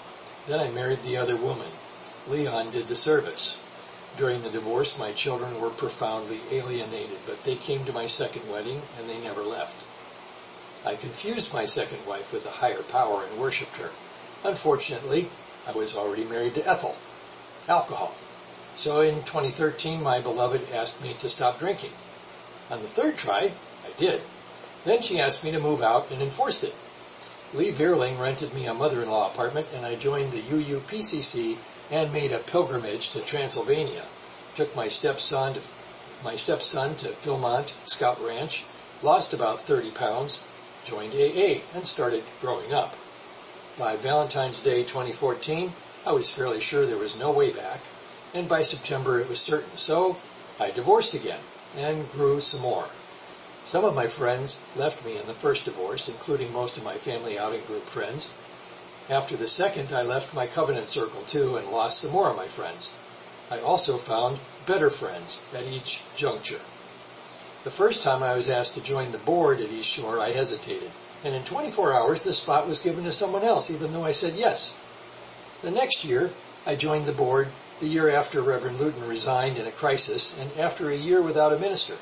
Then 0.47 0.59
I 0.59 0.69
married 0.69 1.01
the 1.01 1.17
other 1.17 1.35
woman. 1.35 1.71
Leon 2.27 2.71
did 2.71 2.87
the 2.87 2.95
service. 2.95 3.57
During 4.15 4.43
the 4.43 4.49
divorce, 4.49 4.99
my 4.99 5.11
children 5.11 5.59
were 5.59 5.69
profoundly 5.69 6.39
alienated, 6.51 7.17
but 7.25 7.43
they 7.43 7.55
came 7.55 7.83
to 7.85 7.93
my 7.93 8.05
second 8.05 8.49
wedding 8.51 8.81
and 8.99 9.09
they 9.09 9.19
never 9.19 9.41
left. 9.43 9.83
I 10.85 10.95
confused 10.95 11.53
my 11.53 11.65
second 11.65 12.05
wife 12.05 12.31
with 12.31 12.45
a 12.45 12.61
higher 12.61 12.83
power 12.83 13.23
and 13.25 13.39
worshipped 13.39 13.77
her. 13.77 13.89
Unfortunately, 14.43 15.29
I 15.69 15.71
was 15.73 15.95
already 15.95 16.23
married 16.23 16.55
to 16.55 16.67
Ethel. 16.67 16.95
Alcohol. 17.67 18.15
So 18.73 19.01
in 19.01 19.21
2013, 19.21 20.01
my 20.01 20.19
beloved 20.19 20.71
asked 20.73 20.99
me 20.99 21.13
to 21.19 21.29
stop 21.29 21.59
drinking. 21.59 21.91
On 22.71 22.81
the 22.81 22.87
third 22.87 23.17
try, 23.17 23.51
I 23.85 23.91
did. 23.95 24.21
Then 24.83 25.03
she 25.03 25.19
asked 25.19 25.43
me 25.43 25.51
to 25.51 25.59
move 25.59 25.83
out 25.83 26.09
and 26.09 26.23
enforced 26.23 26.63
it. 26.63 26.73
Lee 27.53 27.71
Veerling 27.71 28.19
rented 28.19 28.51
me 28.55 28.65
a 28.65 28.73
mother-in-law 28.73 29.27
apartment 29.27 29.67
and 29.75 29.85
I 29.85 29.93
joined 29.93 30.31
the 30.31 30.41
UUPCC 30.41 31.57
and 31.91 32.11
made 32.11 32.31
a 32.31 32.39
pilgrimage 32.39 33.11
to 33.11 33.21
Transylvania. 33.21 34.05
Took 34.55 34.75
my 34.75 34.87
stepson 34.87 35.53
to, 35.53 35.61
my 36.23 36.35
stepson 36.35 36.95
to 36.95 37.09
Philmont 37.09 37.73
Scout 37.87 38.19
Ranch, 38.23 38.65
lost 39.03 39.35
about 39.35 39.61
30 39.61 39.91
pounds, 39.91 40.47
joined 40.83 41.13
AA 41.13 41.61
and 41.75 41.85
started 41.85 42.23
growing 42.41 42.73
up. 42.73 42.95
By 43.79 43.95
Valentine's 43.95 44.59
Day 44.59 44.83
2014, 44.83 45.71
I 46.05 46.11
was 46.11 46.29
fairly 46.29 46.59
sure 46.59 46.85
there 46.85 46.97
was 46.97 47.17
no 47.17 47.31
way 47.31 47.49
back, 47.49 47.79
and 48.33 48.45
by 48.45 48.61
September 48.61 49.21
it 49.21 49.29
was 49.29 49.39
certain. 49.39 49.77
So 49.77 50.17
I 50.59 50.69
divorced 50.69 51.13
again 51.13 51.39
and 51.77 52.11
grew 52.11 52.41
some 52.41 52.59
more. 52.59 52.89
Some 53.63 53.85
of 53.85 53.95
my 53.95 54.07
friends 54.07 54.65
left 54.75 55.05
me 55.05 55.15
in 55.15 55.27
the 55.27 55.33
first 55.33 55.63
divorce, 55.63 56.09
including 56.09 56.51
most 56.51 56.77
of 56.77 56.83
my 56.83 56.95
family 56.95 57.39
outing 57.39 57.61
group 57.67 57.83
friends. 57.83 58.33
After 59.09 59.37
the 59.37 59.47
second, 59.47 59.93
I 59.93 60.01
left 60.01 60.33
my 60.33 60.45
covenant 60.45 60.89
circle 60.89 61.21
too 61.21 61.55
and 61.55 61.69
lost 61.69 62.01
some 62.01 62.11
more 62.11 62.31
of 62.31 62.35
my 62.35 62.47
friends. 62.47 62.97
I 63.49 63.61
also 63.61 63.95
found 63.95 64.39
better 64.65 64.89
friends 64.89 65.41
at 65.55 65.63
each 65.63 66.03
juncture. 66.17 66.59
The 67.63 67.71
first 67.71 68.03
time 68.03 68.23
I 68.23 68.35
was 68.35 68.49
asked 68.49 68.73
to 68.73 68.83
join 68.83 69.13
the 69.13 69.19
board 69.19 69.61
at 69.61 69.71
East 69.71 69.89
Shore, 69.89 70.19
I 70.19 70.31
hesitated, 70.31 70.91
and 71.23 71.35
in 71.35 71.43
24 71.43 71.93
hours 71.93 72.21
the 72.21 72.33
spot 72.33 72.67
was 72.67 72.81
given 72.81 73.03
to 73.03 73.11
someone 73.11 73.43
else, 73.43 73.71
even 73.71 73.93
though 73.93 74.03
I 74.03 74.11
said 74.11 74.35
yes. 74.35 74.77
The 75.61 75.71
next 75.71 76.03
year, 76.03 76.31
I 76.65 76.75
joined 76.75 77.05
the 77.05 77.11
board 77.11 77.49
the 77.79 77.87
year 77.87 78.09
after 78.09 78.41
Reverend 78.41 78.79
Luton 78.79 79.07
resigned 79.07 79.57
in 79.57 79.65
a 79.65 79.71
crisis 79.71 80.37
and 80.37 80.51
after 80.57 80.89
a 80.89 80.95
year 80.95 81.21
without 81.21 81.53
a 81.53 81.59
minister. 81.59 81.95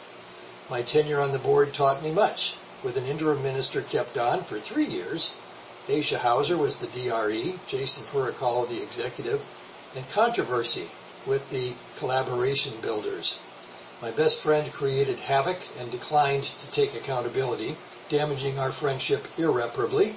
My 0.70 0.82
tenure 0.82 1.22
on 1.22 1.32
the 1.32 1.40
board 1.40 1.74
taught 1.74 2.04
me 2.04 2.12
much. 2.12 2.56
With 2.84 2.98
an 2.98 3.06
interim 3.06 3.42
minister 3.42 3.82
kept 3.82 4.18
on 4.18 4.44
for 4.44 4.60
three 4.60 4.86
years, 4.86 5.34
Aisha 5.88 6.18
Hauser 6.18 6.58
was 6.58 6.80
the 6.80 6.88
DRE, 6.88 7.60
Jason 7.66 8.04
Puricalo 8.06 8.68
the 8.68 8.82
executive, 8.82 9.42
and 9.96 10.08
controversy 10.10 10.90
with 11.26 11.50
the 11.50 11.76
collaboration 11.96 12.74
builders. 12.82 13.42
My 14.02 14.12
best 14.12 14.42
friend 14.42 14.72
created 14.72 15.20
havoc 15.20 15.64
and 15.80 15.90
declined 15.90 16.44
to 16.44 16.72
take 16.72 16.94
accountability, 16.94 17.78
damaging 18.10 18.58
our 18.60 18.72
friendship 18.72 19.28
irreparably, 19.38 20.16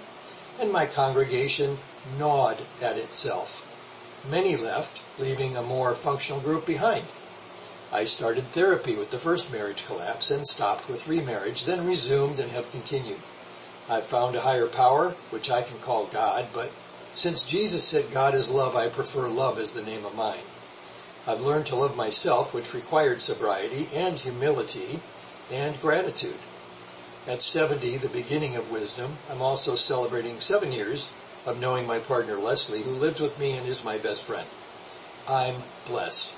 and 0.61 0.73
my 0.73 0.87
congregation 0.87 1.79
gnawed 2.19 2.59
at 2.83 2.97
itself. 2.97 3.67
Many 4.31 4.57
left, 4.57 5.03
leaving 5.19 5.57
a 5.57 5.63
more 5.63 5.95
functional 5.95 6.41
group 6.41 6.67
behind. 6.67 7.05
I 7.93 8.05
started 8.05 8.45
therapy 8.45 8.95
with 8.95 9.11
the 9.11 9.19
first 9.19 9.53
marriage 9.53 9.87
collapse 9.87 10.31
and 10.31 10.47
stopped 10.47 10.89
with 10.89 11.09
remarriage, 11.09 11.65
then 11.65 11.87
resumed 11.87 12.39
and 12.39 12.51
have 12.53 12.71
continued. 12.71 13.19
I've 13.89 14.05
found 14.05 14.37
a 14.37 14.43
higher 14.43 14.69
power, 14.69 15.11
which 15.31 15.51
I 15.51 15.63
can 15.63 15.79
call 15.79 16.07
God, 16.07 16.47
but 16.55 16.71
since 17.15 17.51
Jesus 17.51 17.83
said 17.83 18.13
God 18.13 18.35
is 18.35 18.51
love, 18.51 18.77
I 18.77 18.89
prefer 18.89 19.27
love 19.29 19.59
as 19.59 19.73
the 19.73 19.83
name 19.83 20.05
of 20.05 20.15
mine. 20.15 20.39
I've 21.27 21.41
learned 21.41 21.67
to 21.67 21.77
love 21.77 21.97
myself, 21.97 22.55
which 22.55 22.73
required 22.73 23.21
sobriety 23.21 23.89
and 23.95 24.17
humility 24.17 25.01
and 25.51 25.81
gratitude. 25.81 26.39
At 27.31 27.43
70, 27.43 27.99
the 27.99 28.09
beginning 28.09 28.57
of 28.57 28.73
wisdom, 28.73 29.17
I'm 29.31 29.41
also 29.41 29.77
celebrating 29.77 30.41
seven 30.41 30.73
years 30.73 31.09
of 31.47 31.61
knowing 31.61 31.87
my 31.87 32.01
partner 32.01 32.37
Leslie, 32.37 32.83
who 32.83 32.91
lives 32.91 33.21
with 33.21 33.39
me 33.39 33.53
and 33.53 33.69
is 33.69 33.85
my 33.85 33.99
best 33.99 34.25
friend. 34.25 34.49
I'm 35.29 35.63
blessed. 35.87 36.35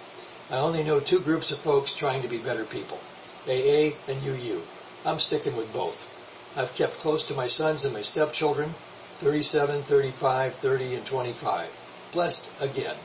I 0.51 0.57
only 0.57 0.83
know 0.85 1.01
two 1.01 1.19
groups 1.19 1.51
of 1.51 1.57
folks 1.57 1.97
trying 1.97 2.21
to 2.21 2.29
be 2.29 2.37
better 2.37 2.67
people, 2.67 3.01
AA 3.49 3.97
and 4.07 4.23
UU. 4.23 4.61
I'm 5.07 5.19
sticking 5.19 5.57
with 5.57 5.73
both. 5.73 6.13
I've 6.59 6.75
kept 6.75 6.99
close 6.99 7.25
to 7.25 7.35
my 7.35 7.47
sons 7.47 7.87
and 7.87 7.95
my 7.95 8.03
stepchildren, 8.03 8.75
37, 9.17 9.81
35, 9.85 10.55
30, 10.57 10.95
and 10.95 11.07
25. 11.07 12.11
Blessed 12.13 12.53
again. 12.61 12.97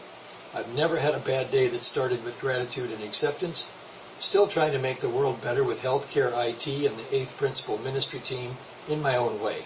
I've 0.53 0.75
never 0.75 0.97
had 0.97 1.13
a 1.13 1.19
bad 1.19 1.51
day 1.51 1.69
that 1.69 1.85
started 1.85 2.25
with 2.25 2.41
gratitude 2.41 2.91
and 2.91 3.01
acceptance. 3.01 3.71
Still 4.19 4.47
trying 4.47 4.71
to 4.71 4.79
make 4.79 4.99
the 4.99 5.09
world 5.09 5.41
better 5.43 5.63
with 5.63 5.83
healthcare 5.83 6.31
IT 6.49 6.67
and 6.67 6.97
the 6.97 7.15
eighth 7.15 7.37
principle 7.37 7.77
ministry 7.77 8.19
team 8.19 8.57
in 8.89 8.99
my 8.99 9.15
own 9.15 9.39
way. 9.39 9.59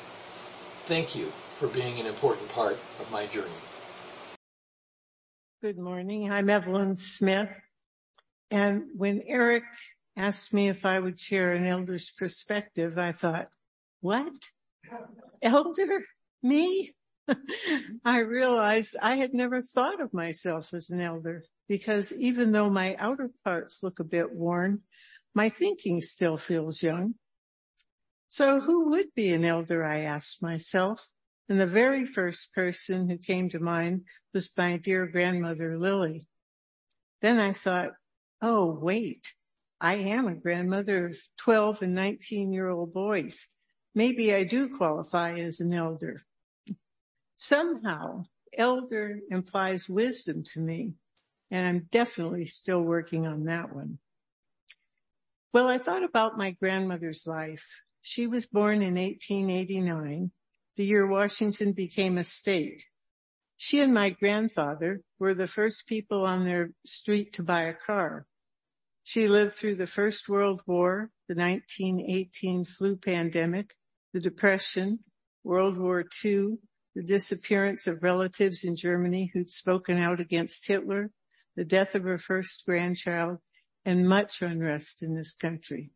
Thank 0.83 1.15
you 1.15 1.27
for 1.55 1.67
being 1.69 1.99
an 2.01 2.05
important 2.05 2.49
part 2.49 2.73
of 2.73 3.09
my 3.11 3.25
journey. 3.27 3.47
Good 5.61 5.77
morning. 5.77 6.31
I'm 6.33 6.49
Evelyn 6.49 6.97
Smith. 6.97 7.49
And 8.49 8.87
when 8.93 9.23
Eric 9.25 9.63
asked 10.17 10.53
me 10.53 10.67
if 10.67 10.85
I 10.85 10.99
would 10.99 11.17
share 11.17 11.53
an 11.53 11.65
elder's 11.65 12.11
perspective, 12.11 12.97
I 12.97 13.13
thought, 13.13 13.47
what? 14.01 14.33
Elder? 15.41 16.05
Me? 16.43 16.93
I 18.03 18.19
realized 18.19 18.97
I 19.01 19.15
had 19.15 19.33
never 19.33 19.61
thought 19.61 20.01
of 20.01 20.13
myself 20.13 20.73
as 20.73 20.89
an 20.89 20.99
elder 20.99 21.45
because 21.71 22.11
even 22.19 22.51
though 22.51 22.69
my 22.69 22.97
outer 22.99 23.29
parts 23.45 23.81
look 23.81 24.01
a 24.01 24.03
bit 24.03 24.35
worn, 24.35 24.81
my 25.33 25.47
thinking 25.47 26.01
still 26.01 26.35
feels 26.35 26.83
young. 26.83 27.15
So 28.27 28.59
who 28.59 28.89
would 28.89 29.15
be 29.15 29.29
an 29.29 29.45
elder? 29.45 29.85
I 29.85 30.01
asked 30.01 30.43
myself. 30.43 31.07
And 31.47 31.61
the 31.61 31.65
very 31.65 32.05
first 32.05 32.53
person 32.53 33.09
who 33.09 33.17
came 33.17 33.47
to 33.51 33.59
mind 33.61 34.01
was 34.33 34.51
my 34.57 34.75
dear 34.75 35.07
grandmother, 35.07 35.79
Lily. 35.79 36.27
Then 37.21 37.39
I 37.39 37.53
thought, 37.53 37.91
oh, 38.41 38.77
wait, 38.77 39.31
I 39.79 39.93
am 39.93 40.27
a 40.27 40.35
grandmother 40.35 41.05
of 41.05 41.15
12 41.37 41.83
and 41.83 41.95
19 41.95 42.51
year 42.51 42.67
old 42.67 42.93
boys. 42.93 43.47
Maybe 43.95 44.35
I 44.35 44.43
do 44.43 44.75
qualify 44.75 45.35
as 45.35 45.61
an 45.61 45.73
elder. 45.73 46.23
Somehow 47.37 48.25
elder 48.57 49.19
implies 49.29 49.87
wisdom 49.87 50.43
to 50.51 50.59
me 50.59 50.95
and 51.51 51.67
I'm 51.67 51.87
definitely 51.91 52.45
still 52.45 52.81
working 52.81 53.27
on 53.27 53.43
that 53.43 53.75
one. 53.75 53.99
Well, 55.53 55.67
I 55.67 55.77
thought 55.77 56.03
about 56.03 56.37
my 56.37 56.51
grandmother's 56.51 57.27
life. 57.27 57.83
She 58.01 58.25
was 58.25 58.45
born 58.47 58.81
in 58.81 58.95
1889, 58.95 60.31
the 60.77 60.85
year 60.85 61.05
Washington 61.05 61.73
became 61.73 62.17
a 62.17 62.23
state. 62.23 62.85
She 63.57 63.81
and 63.81 63.93
my 63.93 64.09
grandfather 64.09 65.01
were 65.19 65.35
the 65.35 65.45
first 65.45 65.85
people 65.87 66.25
on 66.25 66.45
their 66.45 66.71
street 66.85 67.33
to 67.33 67.43
buy 67.43 67.63
a 67.63 67.73
car. 67.73 68.25
She 69.03 69.27
lived 69.27 69.51
through 69.51 69.75
the 69.75 69.85
First 69.85 70.29
World 70.29 70.61
War, 70.65 71.11
the 71.27 71.35
1918 71.35 72.65
flu 72.65 72.95
pandemic, 72.95 73.75
the 74.13 74.19
Depression, 74.19 74.99
World 75.43 75.77
War 75.77 76.05
II, 76.23 76.57
the 76.95 77.03
disappearance 77.03 77.87
of 77.87 78.03
relatives 78.03 78.63
in 78.63 78.75
Germany 78.75 79.31
who'd 79.33 79.51
spoken 79.51 79.97
out 79.97 80.19
against 80.19 80.67
Hitler, 80.67 81.11
the 81.55 81.65
death 81.65 81.95
of 81.95 82.03
her 82.03 82.17
first 82.17 82.63
grandchild, 82.65 83.39
and 83.83 84.07
much 84.07 84.41
unrest 84.41 85.01
in 85.03 85.15
this 85.15 85.33
country. 85.33 85.91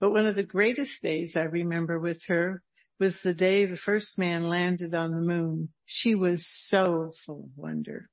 But 0.00 0.12
one 0.12 0.26
of 0.26 0.34
the 0.34 0.42
greatest 0.42 1.02
days 1.02 1.36
I 1.36 1.44
remember 1.44 1.98
with 1.98 2.24
her 2.28 2.62
was 2.98 3.22
the 3.22 3.34
day 3.34 3.64
the 3.64 3.76
first 3.76 4.18
man 4.18 4.48
landed 4.48 4.94
on 4.94 5.12
the 5.12 5.20
moon. 5.20 5.70
She 5.84 6.14
was 6.14 6.46
so 6.46 7.10
full 7.24 7.44
of 7.44 7.56
wonder. 7.56 8.08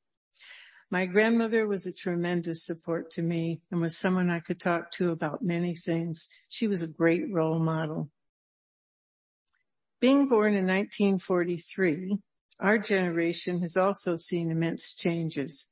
My 0.90 1.06
grandmother 1.06 1.68
was 1.68 1.86
a 1.86 1.94
tremendous 1.94 2.66
support 2.66 3.12
to 3.12 3.22
me 3.22 3.62
and 3.70 3.82
was 3.82 3.98
someone 3.98 4.30
I 4.30 4.40
could 4.40 4.60
talk 4.60 4.92
to 4.92 5.12
about 5.12 5.44
many 5.44 5.76
things. 5.76 6.30
She 6.50 6.68
was 6.68 6.82
a 6.82 6.88
great 6.88 7.24
role 7.30 7.60
model. 7.60 8.10
Being 10.00 10.30
born 10.30 10.54
in 10.54 10.66
1943, 10.66 12.18
our 12.60 12.78
generation 12.78 13.60
has 13.60 13.76
also 13.76 14.16
seen 14.16 14.50
immense 14.50 14.94
changes. 14.96 15.70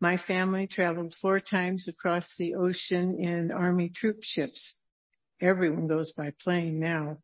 My 0.00 0.16
family 0.16 0.68
traveled 0.68 1.12
four 1.12 1.40
times 1.40 1.88
across 1.88 2.36
the 2.36 2.54
ocean 2.54 3.18
in 3.18 3.50
army 3.50 3.88
troop 3.88 4.22
ships. 4.22 4.80
Everyone 5.40 5.88
goes 5.88 6.12
by 6.12 6.32
plane 6.40 6.78
now. 6.78 7.18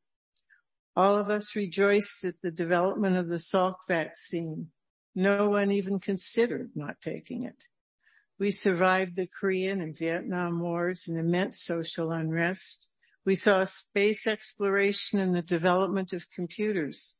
All 0.96 1.16
of 1.16 1.30
us 1.30 1.54
rejoiced 1.54 2.24
at 2.24 2.40
the 2.42 2.50
development 2.50 3.16
of 3.16 3.28
the 3.28 3.38
Salk 3.38 3.76
vaccine. 3.88 4.68
No 5.14 5.48
one 5.50 5.70
even 5.70 6.00
considered 6.00 6.70
not 6.74 7.00
taking 7.00 7.44
it. 7.44 7.64
We 8.40 8.50
survived 8.50 9.14
the 9.14 9.28
Korean 9.28 9.80
and 9.80 9.96
Vietnam 9.96 10.58
wars 10.60 11.06
and 11.06 11.16
immense 11.16 11.62
social 11.62 12.10
unrest. 12.10 12.94
We 13.24 13.36
saw 13.36 13.64
space 13.64 14.26
exploration 14.26 15.20
and 15.20 15.34
the 15.34 15.42
development 15.42 16.12
of 16.12 16.30
computers. 16.30 17.16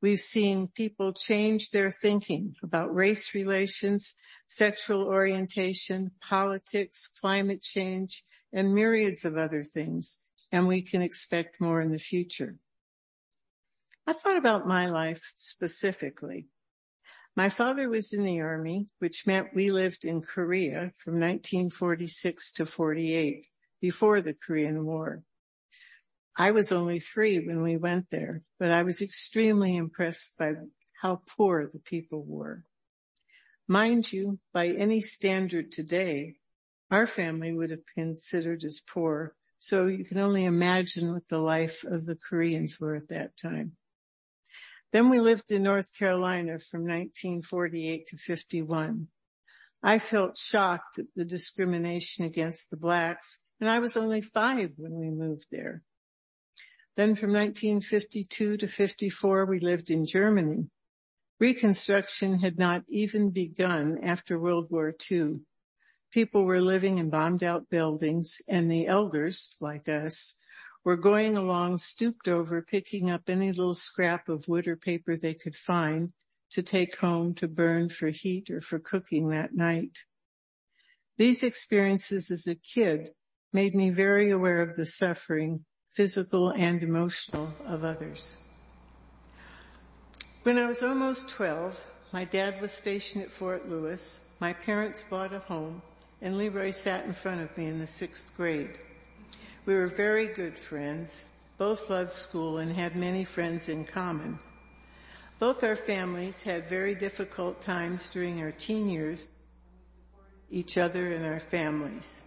We've 0.00 0.18
seen 0.18 0.68
people 0.68 1.12
change 1.12 1.70
their 1.70 1.90
thinking 1.90 2.54
about 2.62 2.94
race 2.94 3.34
relations, 3.34 4.14
sexual 4.48 5.02
orientation, 5.02 6.10
politics, 6.20 7.06
climate 7.20 7.62
change, 7.62 8.24
and 8.52 8.74
myriads 8.74 9.24
of 9.24 9.36
other 9.36 9.62
things. 9.62 10.18
And 10.50 10.66
we 10.66 10.82
can 10.82 11.02
expect 11.02 11.60
more 11.60 11.80
in 11.80 11.92
the 11.92 11.98
future. 11.98 12.56
I 14.06 14.14
thought 14.14 14.38
about 14.38 14.66
my 14.66 14.88
life 14.88 15.32
specifically. 15.34 16.48
My 17.36 17.50
father 17.50 17.88
was 17.88 18.12
in 18.12 18.24
the 18.24 18.40
army, 18.40 18.88
which 18.98 19.26
meant 19.26 19.54
we 19.54 19.70
lived 19.70 20.04
in 20.04 20.22
Korea 20.22 20.92
from 20.96 21.20
1946 21.20 22.52
to 22.54 22.66
48 22.66 23.46
before 23.80 24.22
the 24.22 24.34
Korean 24.34 24.84
War. 24.86 25.22
I 26.36 26.52
was 26.52 26.72
only 26.72 27.00
three 27.00 27.38
when 27.38 27.62
we 27.62 27.76
went 27.76 28.10
there, 28.10 28.42
but 28.58 28.70
I 28.70 28.82
was 28.82 29.02
extremely 29.02 29.76
impressed 29.76 30.38
by 30.38 30.54
how 31.02 31.20
poor 31.36 31.68
the 31.70 31.80
people 31.80 32.24
were. 32.26 32.64
Mind 33.68 34.10
you, 34.12 34.38
by 34.54 34.68
any 34.68 35.02
standard 35.02 35.70
today, 35.70 36.36
our 36.90 37.06
family 37.06 37.52
would 37.52 37.70
have 37.70 37.82
been 37.94 38.14
considered 38.14 38.64
as 38.64 38.80
poor. 38.80 39.34
So 39.58 39.86
you 39.86 40.04
can 40.04 40.18
only 40.18 40.46
imagine 40.46 41.12
what 41.12 41.28
the 41.28 41.38
life 41.38 41.84
of 41.84 42.06
the 42.06 42.16
Koreans 42.16 42.80
were 42.80 42.94
at 42.94 43.08
that 43.08 43.36
time. 43.36 43.72
Then 44.90 45.10
we 45.10 45.20
lived 45.20 45.52
in 45.52 45.64
North 45.64 45.96
Carolina 45.98 46.58
from 46.58 46.82
1948 46.82 48.06
to 48.06 48.16
51. 48.16 49.08
I 49.82 49.98
felt 49.98 50.38
shocked 50.38 50.98
at 50.98 51.06
the 51.14 51.26
discrimination 51.26 52.24
against 52.24 52.70
the 52.70 52.78
blacks 52.78 53.38
and 53.60 53.68
I 53.68 53.80
was 53.80 53.96
only 53.96 54.20
five 54.20 54.70
when 54.76 54.94
we 54.98 55.10
moved 55.10 55.46
there. 55.50 55.82
Then 56.96 57.14
from 57.14 57.32
1952 57.32 58.56
to 58.56 58.66
54, 58.66 59.44
we 59.44 59.60
lived 59.60 59.90
in 59.90 60.04
Germany. 60.04 60.68
Reconstruction 61.40 62.40
had 62.40 62.58
not 62.58 62.82
even 62.88 63.30
begun 63.30 63.98
after 64.02 64.38
World 64.38 64.70
War 64.70 64.92
II. 65.10 65.40
People 66.10 66.44
were 66.44 66.60
living 66.60 66.98
in 66.98 67.10
bombed 67.10 67.44
out 67.44 67.70
buildings 67.70 68.38
and 68.48 68.68
the 68.68 68.86
elders, 68.86 69.56
like 69.60 69.88
us, 69.88 70.42
were 70.84 70.96
going 70.96 71.36
along 71.36 71.76
stooped 71.76 72.26
over, 72.26 72.60
picking 72.62 73.10
up 73.10 73.28
any 73.28 73.52
little 73.52 73.74
scrap 73.74 74.28
of 74.28 74.48
wood 74.48 74.66
or 74.66 74.74
paper 74.74 75.16
they 75.16 75.34
could 75.34 75.54
find 75.54 76.12
to 76.50 76.62
take 76.62 76.96
home 76.96 77.34
to 77.34 77.46
burn 77.46 77.88
for 77.88 78.08
heat 78.08 78.50
or 78.50 78.60
for 78.60 78.78
cooking 78.78 79.28
that 79.28 79.54
night. 79.54 79.98
These 81.18 81.42
experiences 81.42 82.30
as 82.30 82.46
a 82.46 82.54
kid 82.54 83.10
made 83.52 83.74
me 83.74 83.90
very 83.90 84.30
aware 84.30 84.62
of 84.62 84.76
the 84.76 84.86
suffering 84.86 85.64
physical 85.94 86.50
and 86.50 86.82
emotional 86.82 87.54
of 87.66 87.84
others. 87.84 88.38
When 90.48 90.58
I 90.58 90.64
was 90.64 90.82
almost 90.82 91.28
12, 91.28 91.84
my 92.10 92.24
dad 92.24 92.62
was 92.62 92.72
stationed 92.72 93.22
at 93.22 93.30
Fort 93.30 93.68
Lewis. 93.68 94.32
My 94.40 94.54
parents 94.54 95.02
bought 95.02 95.34
a 95.34 95.40
home 95.40 95.82
and 96.22 96.38
Leroy 96.38 96.70
sat 96.70 97.04
in 97.04 97.12
front 97.12 97.42
of 97.42 97.54
me 97.58 97.66
in 97.66 97.78
the 97.78 97.86
sixth 97.86 98.34
grade. 98.34 98.78
We 99.66 99.74
were 99.74 99.88
very 99.88 100.26
good 100.26 100.58
friends, 100.58 101.36
both 101.58 101.90
loved 101.90 102.14
school 102.14 102.56
and 102.56 102.74
had 102.74 102.96
many 102.96 103.26
friends 103.26 103.68
in 103.68 103.84
common. 103.84 104.38
Both 105.38 105.64
our 105.64 105.76
families 105.76 106.42
had 106.42 106.64
very 106.64 106.94
difficult 106.94 107.60
times 107.60 108.08
during 108.08 108.40
our 108.40 108.52
teen 108.52 108.88
years, 108.88 109.28
each 110.50 110.78
other 110.78 111.12
and 111.12 111.26
our 111.26 111.40
families. 111.40 112.24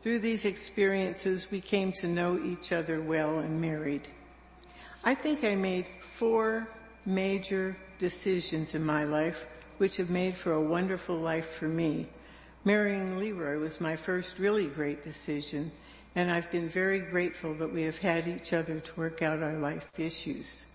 Through 0.00 0.18
these 0.18 0.44
experiences, 0.44 1.52
we 1.52 1.60
came 1.60 1.92
to 2.00 2.08
know 2.08 2.36
each 2.36 2.72
other 2.72 3.00
well 3.00 3.38
and 3.38 3.60
married. 3.60 4.08
I 5.04 5.14
think 5.14 5.44
I 5.44 5.54
made 5.54 5.86
four 6.02 6.66
major 7.06 7.76
decisions 7.98 8.74
in 8.74 8.84
my 8.84 9.04
life, 9.04 9.46
which 9.78 9.96
have 9.96 10.10
made 10.10 10.36
for 10.36 10.52
a 10.52 10.60
wonderful 10.60 11.16
life 11.16 11.50
for 11.50 11.68
me. 11.68 12.06
Marrying 12.64 13.18
Leroy 13.18 13.58
was 13.58 13.80
my 13.80 13.96
first 13.96 14.38
really 14.38 14.66
great 14.66 15.02
decision, 15.02 15.70
and 16.14 16.30
I've 16.30 16.50
been 16.50 16.68
very 16.68 16.98
grateful 16.98 17.54
that 17.54 17.72
we 17.72 17.82
have 17.84 17.98
had 17.98 18.28
each 18.28 18.52
other 18.52 18.80
to 18.80 19.00
work 19.00 19.22
out 19.22 19.42
our 19.42 19.56
life 19.56 19.90
issues. 19.98 20.66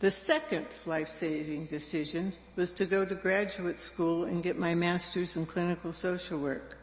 The 0.00 0.10
second 0.10 0.66
life-saving 0.84 1.66
decision 1.66 2.32
was 2.56 2.72
to 2.72 2.86
go 2.86 3.04
to 3.04 3.14
graduate 3.14 3.78
school 3.78 4.24
and 4.24 4.42
get 4.42 4.58
my 4.58 4.74
master's 4.74 5.36
in 5.36 5.46
clinical 5.46 5.92
social 5.92 6.40
work. 6.40 6.76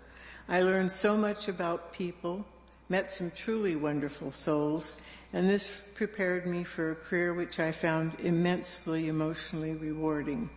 I 0.47 0.62
learned 0.62 0.91
so 0.91 1.17
much 1.17 1.47
about 1.47 1.91
people, 1.91 2.45
met 2.88 3.12
some 3.12 3.29
truly 3.35 3.75
wonderful 3.75 4.31
souls, 4.31 4.97
and 5.33 5.49
this 5.49 5.83
prepared 5.93 6.45
me 6.45 6.63
for 6.63 6.91
a 6.91 6.95
career 6.95 7.33
which 7.33 7.59
I 7.59 7.71
found 7.71 8.19
immensely 8.19 9.07
emotionally 9.07 9.73
rewarding. 9.73 10.49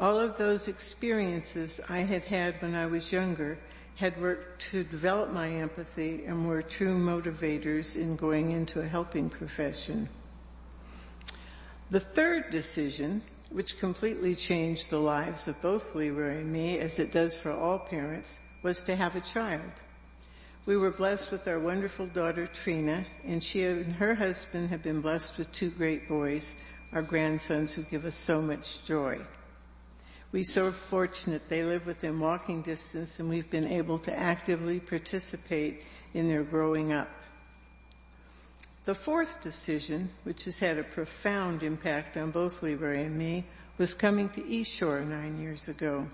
All 0.00 0.18
of 0.18 0.38
those 0.38 0.68
experiences 0.68 1.80
I 1.88 1.98
had 1.98 2.24
had 2.24 2.62
when 2.62 2.74
I 2.74 2.86
was 2.86 3.12
younger 3.12 3.58
had 3.96 4.20
worked 4.20 4.62
to 4.62 4.84
develop 4.84 5.32
my 5.32 5.48
empathy 5.48 6.24
and 6.24 6.46
were 6.46 6.62
true 6.62 6.96
motivators 6.96 7.96
in 7.96 8.14
going 8.14 8.52
into 8.52 8.80
a 8.80 8.86
helping 8.86 9.28
profession. 9.28 10.08
The 11.90 11.98
third 11.98 12.50
decision, 12.50 13.22
which 13.50 13.78
completely 13.78 14.36
changed 14.36 14.90
the 14.90 15.00
lives 15.00 15.48
of 15.48 15.60
both 15.60 15.94
Leroy 15.94 16.38
and 16.38 16.52
me, 16.52 16.78
as 16.78 17.00
it 17.00 17.10
does 17.10 17.34
for 17.34 17.50
all 17.50 17.78
parents, 17.78 18.40
was 18.62 18.82
to 18.82 18.94
have 18.94 19.16
a 19.16 19.20
child. 19.20 19.82
We 20.68 20.76
were 20.76 20.90
blessed 20.90 21.32
with 21.32 21.48
our 21.48 21.58
wonderful 21.58 22.08
daughter 22.08 22.46
Trina, 22.46 23.06
and 23.24 23.42
she 23.42 23.64
and 23.64 23.94
her 23.94 24.14
husband 24.14 24.68
have 24.68 24.82
been 24.82 25.00
blessed 25.00 25.38
with 25.38 25.50
two 25.50 25.70
great 25.70 26.06
boys, 26.06 26.62
our 26.92 27.00
grandsons 27.00 27.74
who 27.74 27.84
give 27.84 28.04
us 28.04 28.14
so 28.14 28.42
much 28.42 28.84
joy. 28.84 29.18
We're 30.30 30.44
so 30.44 30.70
fortunate 30.70 31.48
they 31.48 31.64
live 31.64 31.86
within 31.86 32.20
walking 32.20 32.60
distance 32.60 33.18
and 33.18 33.30
we've 33.30 33.48
been 33.48 33.66
able 33.66 33.98
to 34.00 34.14
actively 34.14 34.78
participate 34.78 35.86
in 36.12 36.28
their 36.28 36.42
growing 36.42 36.92
up. 36.92 37.08
The 38.84 38.94
fourth 38.94 39.42
decision, 39.42 40.10
which 40.24 40.44
has 40.44 40.58
had 40.58 40.76
a 40.76 40.84
profound 40.84 41.62
impact 41.62 42.18
on 42.18 42.30
both 42.30 42.62
Leroy 42.62 43.06
and 43.06 43.16
me, 43.16 43.46
was 43.78 43.94
coming 43.94 44.28
to 44.30 44.46
East 44.46 44.74
Shore 44.74 45.00
nine 45.00 45.40
years 45.40 45.70
ago. 45.70 46.06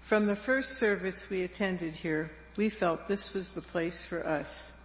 From 0.00 0.26
the 0.26 0.34
first 0.34 0.78
service 0.78 1.30
we 1.30 1.44
attended 1.44 1.94
here, 1.94 2.32
we 2.56 2.68
felt 2.68 3.06
this 3.06 3.34
was 3.34 3.54
the 3.54 3.62
place 3.62 4.04
for 4.04 4.26
us. 4.26 4.78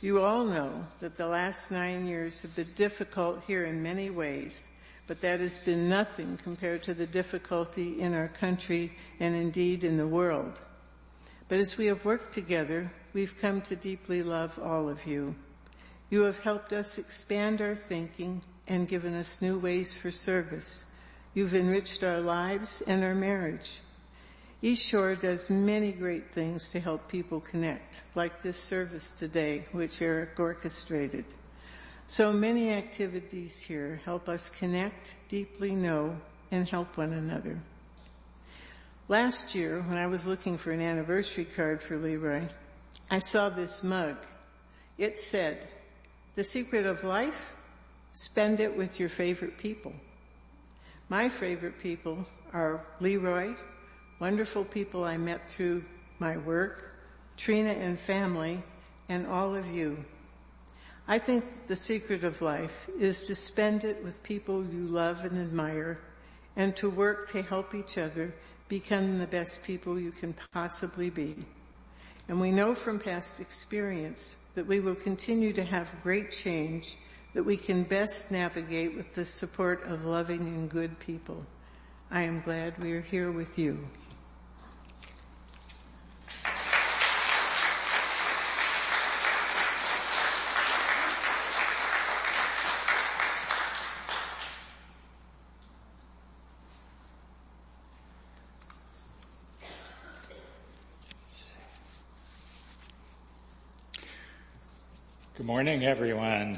You 0.00 0.22
all 0.22 0.44
know 0.44 0.84
that 1.00 1.16
the 1.16 1.26
last 1.26 1.70
nine 1.70 2.06
years 2.06 2.42
have 2.42 2.56
been 2.56 2.72
difficult 2.74 3.42
here 3.46 3.64
in 3.64 3.82
many 3.82 4.10
ways, 4.10 4.68
but 5.06 5.20
that 5.20 5.40
has 5.40 5.58
been 5.58 5.88
nothing 5.88 6.38
compared 6.42 6.82
to 6.84 6.94
the 6.94 7.06
difficulty 7.06 8.00
in 8.00 8.14
our 8.14 8.28
country 8.28 8.92
and 9.20 9.34
indeed 9.34 9.84
in 9.84 9.96
the 9.96 10.06
world. 10.06 10.60
But 11.48 11.58
as 11.58 11.76
we 11.76 11.86
have 11.86 12.04
worked 12.04 12.32
together, 12.32 12.90
we've 13.12 13.40
come 13.40 13.60
to 13.62 13.76
deeply 13.76 14.22
love 14.22 14.58
all 14.58 14.88
of 14.88 15.06
you. 15.06 15.34
You 16.10 16.22
have 16.22 16.40
helped 16.40 16.72
us 16.72 16.98
expand 16.98 17.60
our 17.60 17.76
thinking 17.76 18.42
and 18.66 18.88
given 18.88 19.14
us 19.14 19.42
new 19.42 19.58
ways 19.58 19.96
for 19.96 20.10
service. 20.10 20.90
You've 21.34 21.54
enriched 21.54 22.02
our 22.04 22.20
lives 22.20 22.82
and 22.82 23.04
our 23.04 23.14
marriage. 23.14 23.80
East 24.64 24.86
Shore 24.86 25.16
does 25.16 25.50
many 25.50 25.90
great 25.90 26.30
things 26.30 26.70
to 26.70 26.78
help 26.78 27.08
people 27.08 27.40
connect, 27.40 28.02
like 28.14 28.42
this 28.42 28.56
service 28.56 29.10
today, 29.10 29.64
which 29.72 30.00
Eric 30.00 30.38
orchestrated. 30.38 31.24
So 32.06 32.32
many 32.32 32.72
activities 32.72 33.60
here 33.60 34.00
help 34.04 34.28
us 34.28 34.48
connect, 34.48 35.16
deeply 35.26 35.74
know, 35.74 36.16
and 36.52 36.68
help 36.68 36.96
one 36.96 37.12
another. 37.12 37.58
Last 39.08 39.56
year, 39.56 39.80
when 39.80 39.98
I 39.98 40.06
was 40.06 40.28
looking 40.28 40.56
for 40.56 40.70
an 40.70 40.80
anniversary 40.80 41.44
card 41.44 41.82
for 41.82 41.96
Leroy, 41.96 42.44
I 43.10 43.18
saw 43.18 43.48
this 43.48 43.82
mug. 43.82 44.16
It 44.96 45.18
said, 45.18 45.58
the 46.36 46.44
secret 46.44 46.86
of 46.86 47.02
life, 47.02 47.56
spend 48.12 48.60
it 48.60 48.76
with 48.76 49.00
your 49.00 49.08
favorite 49.08 49.58
people. 49.58 49.92
My 51.08 51.28
favorite 51.28 51.80
people 51.80 52.26
are 52.52 52.86
Leroy, 53.00 53.56
wonderful 54.22 54.64
people 54.64 55.02
I 55.02 55.16
met 55.16 55.48
through 55.48 55.82
my 56.20 56.36
work, 56.36 56.94
Trina 57.36 57.70
and 57.70 57.98
family, 57.98 58.62
and 59.08 59.26
all 59.26 59.56
of 59.56 59.66
you. 59.66 60.04
I 61.08 61.18
think 61.18 61.44
the 61.66 61.74
secret 61.74 62.22
of 62.22 62.40
life 62.40 62.88
is 63.00 63.24
to 63.24 63.34
spend 63.34 63.82
it 63.82 64.04
with 64.04 64.22
people 64.22 64.64
you 64.64 64.86
love 64.86 65.24
and 65.24 65.40
admire 65.40 65.98
and 66.54 66.76
to 66.76 66.88
work 66.88 67.32
to 67.32 67.42
help 67.42 67.74
each 67.74 67.98
other 67.98 68.32
become 68.68 69.16
the 69.16 69.26
best 69.26 69.64
people 69.64 69.98
you 69.98 70.12
can 70.12 70.36
possibly 70.52 71.10
be. 71.10 71.34
And 72.28 72.40
we 72.40 72.52
know 72.52 72.76
from 72.76 73.00
past 73.00 73.40
experience 73.40 74.36
that 74.54 74.68
we 74.68 74.78
will 74.78 74.94
continue 74.94 75.52
to 75.54 75.64
have 75.64 76.00
great 76.04 76.30
change 76.30 76.96
that 77.34 77.42
we 77.42 77.56
can 77.56 77.82
best 77.82 78.30
navigate 78.30 78.94
with 78.94 79.16
the 79.16 79.24
support 79.24 79.82
of 79.88 80.04
loving 80.06 80.42
and 80.42 80.70
good 80.70 80.96
people. 81.00 81.44
I 82.08 82.22
am 82.22 82.40
glad 82.40 82.80
we 82.80 82.92
are 82.92 83.00
here 83.00 83.32
with 83.32 83.58
you. 83.58 83.80
Good 105.42 105.48
morning, 105.48 105.84
everyone. 105.84 106.56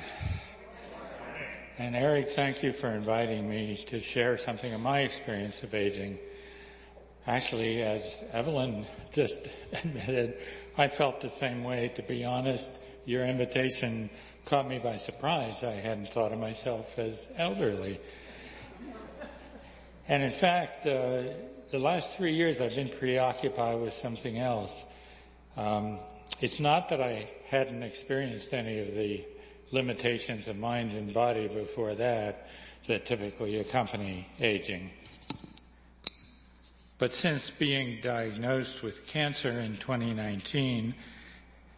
And 1.79 1.97
Eric, 1.97 2.29
thank 2.29 2.62
you 2.62 2.75
for 2.75 2.90
inviting 2.90 3.49
me 3.49 3.83
to 3.87 3.99
share 3.99 4.37
something 4.37 4.75
of 4.75 4.81
my 4.83 5.01
experience 5.01 5.62
of 5.62 5.73
aging. 5.73 6.18
Actually, 7.27 7.81
as 7.81 8.23
Evelyn 8.35 8.85
just 9.11 9.49
admitted, 9.73 10.35
I 10.77 10.88
felt 10.88 11.23
the 11.23 11.31
same 11.31 11.64
way. 11.64 11.92
To 11.94 12.03
be 12.03 12.27
honest, 12.27 12.70
your 13.07 13.25
invitation 13.25 14.11
caught 14.44 14.68
me 14.68 14.81
by 14.81 14.99
surprise. 14.99 15.64
I 15.64 15.73
hadn't 15.73 16.12
thought 16.12 16.33
of 16.33 16.38
myself 16.38 16.99
as 16.99 17.33
elderly. 17.38 17.99
And 20.09 20.23
in 20.23 20.31
fact, 20.31 20.87
uh, 20.87 21.23
the 21.70 21.79
last 21.79 22.18
three 22.18 22.35
years 22.35 22.61
I've 22.61 22.77
been 22.77 22.90
preoccupied 22.90 23.81
with 23.81 23.94
something 23.94 24.38
else. 24.38 24.85
Um, 25.57 25.99
it's 26.40 26.61
not 26.61 26.88
that 26.88 27.01
I 27.01 27.29
hadn't 27.49 27.83
experienced 27.83 28.53
any 28.53 28.81
of 28.81 28.94
the 28.94 29.25
limitations 29.70 30.49
of 30.49 30.57
mind 30.59 30.92
and 30.92 31.12
body 31.12 31.49
before 31.49 31.94
that 31.94 32.49
that 32.87 33.07
typically 33.07 33.59
accompany 33.59 34.29
aging. 34.40 34.90
But 36.99 37.12
since 37.12 37.51
being 37.51 37.99
diagnosed 38.01 38.83
with 38.83 39.07
cancer 39.07 39.51
in 39.51 39.77
2019 39.77 40.94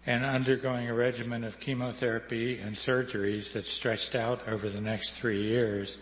and 0.07 0.25
undergoing 0.25 0.88
a 0.88 0.95
regimen 0.95 1.42
of 1.45 1.59
chemotherapy 1.59 2.59
and 2.59 2.75
surgeries 2.75 3.53
that 3.53 3.66
stretched 3.66 4.14
out 4.14 4.47
over 4.47 4.69
the 4.69 4.81
next 4.81 5.19
three 5.19 5.42
years, 5.42 5.99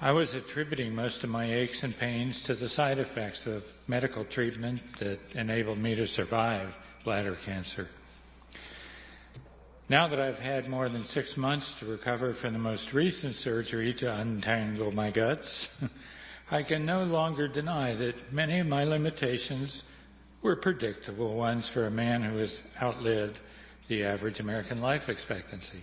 I 0.00 0.12
was 0.12 0.34
attributing 0.34 0.94
most 0.94 1.22
of 1.22 1.30
my 1.30 1.52
aches 1.52 1.84
and 1.84 1.96
pains 1.96 2.42
to 2.44 2.54
the 2.54 2.68
side 2.68 2.98
effects 2.98 3.46
of 3.46 3.70
medical 3.86 4.24
treatment 4.24 4.96
that 4.96 5.20
enabled 5.34 5.78
me 5.78 5.94
to 5.94 6.06
survive 6.06 6.76
bladder 7.04 7.36
cancer. 7.36 7.88
Now 9.88 10.08
that 10.08 10.20
I've 10.20 10.38
had 10.38 10.68
more 10.68 10.88
than 10.88 11.02
six 11.02 11.36
months 11.36 11.78
to 11.80 11.86
recover 11.86 12.32
from 12.32 12.52
the 12.52 12.58
most 12.58 12.94
recent 12.94 13.34
surgery 13.34 13.92
to 13.94 14.14
untangle 14.14 14.92
my 14.92 15.10
guts, 15.10 15.84
I 16.50 16.62
can 16.62 16.86
no 16.86 17.04
longer 17.04 17.48
deny 17.48 17.94
that 17.94 18.32
many 18.32 18.60
of 18.60 18.66
my 18.66 18.84
limitations 18.84 19.84
were 20.40 20.56
predictable 20.56 21.34
ones 21.34 21.68
for 21.68 21.86
a 21.86 21.90
man 21.90 22.22
who 22.22 22.38
has 22.38 22.62
outlived 22.80 23.38
the 23.88 24.04
average 24.04 24.40
American 24.40 24.80
life 24.80 25.08
expectancy. 25.08 25.80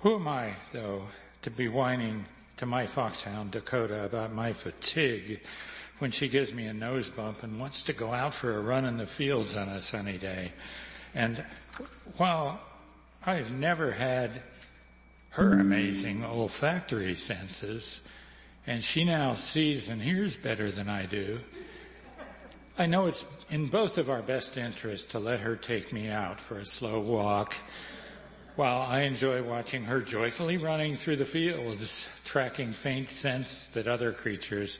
Who 0.00 0.16
am 0.16 0.28
I, 0.28 0.54
though, 0.72 1.02
to 1.42 1.50
be 1.50 1.68
whining 1.68 2.24
to 2.56 2.66
my 2.66 2.86
foxhound 2.86 3.52
Dakota 3.52 4.04
about 4.04 4.32
my 4.32 4.52
fatigue 4.52 5.40
when 5.98 6.10
she 6.10 6.28
gives 6.28 6.52
me 6.52 6.66
a 6.66 6.74
nose 6.74 7.10
bump 7.10 7.42
and 7.42 7.60
wants 7.60 7.84
to 7.84 7.92
go 7.92 8.12
out 8.12 8.34
for 8.34 8.56
a 8.56 8.60
run 8.60 8.84
in 8.84 8.96
the 8.96 9.06
fields 9.06 9.56
on 9.56 9.68
a 9.68 9.80
sunny 9.80 10.18
day. 10.18 10.52
And 11.14 11.44
while 12.16 12.60
I've 13.24 13.52
never 13.52 13.92
had 13.92 14.42
her 15.30 15.60
amazing 15.60 16.24
olfactory 16.24 17.14
senses, 17.14 18.02
and 18.66 18.82
she 18.82 19.04
now 19.04 19.34
sees 19.34 19.88
and 19.88 20.00
hears 20.00 20.36
better 20.36 20.70
than 20.70 20.88
I 20.88 21.06
do, 21.06 21.40
I 22.78 22.86
know 22.86 23.06
it's 23.06 23.26
in 23.50 23.66
both 23.66 23.98
of 23.98 24.08
our 24.08 24.22
best 24.22 24.56
interests 24.56 25.12
to 25.12 25.18
let 25.18 25.40
her 25.40 25.56
take 25.56 25.92
me 25.92 26.08
out 26.08 26.40
for 26.40 26.58
a 26.58 26.66
slow 26.66 27.00
walk 27.00 27.54
while 28.56 28.82
I 28.82 29.02
enjoy 29.02 29.42
watching 29.42 29.84
her 29.84 30.00
joyfully 30.00 30.56
running 30.56 30.96
through 30.96 31.16
the 31.16 31.24
fields, 31.24 32.22
tracking 32.24 32.72
faint 32.72 33.08
scents 33.08 33.68
that 33.68 33.88
other 33.88 34.12
creatures 34.12 34.78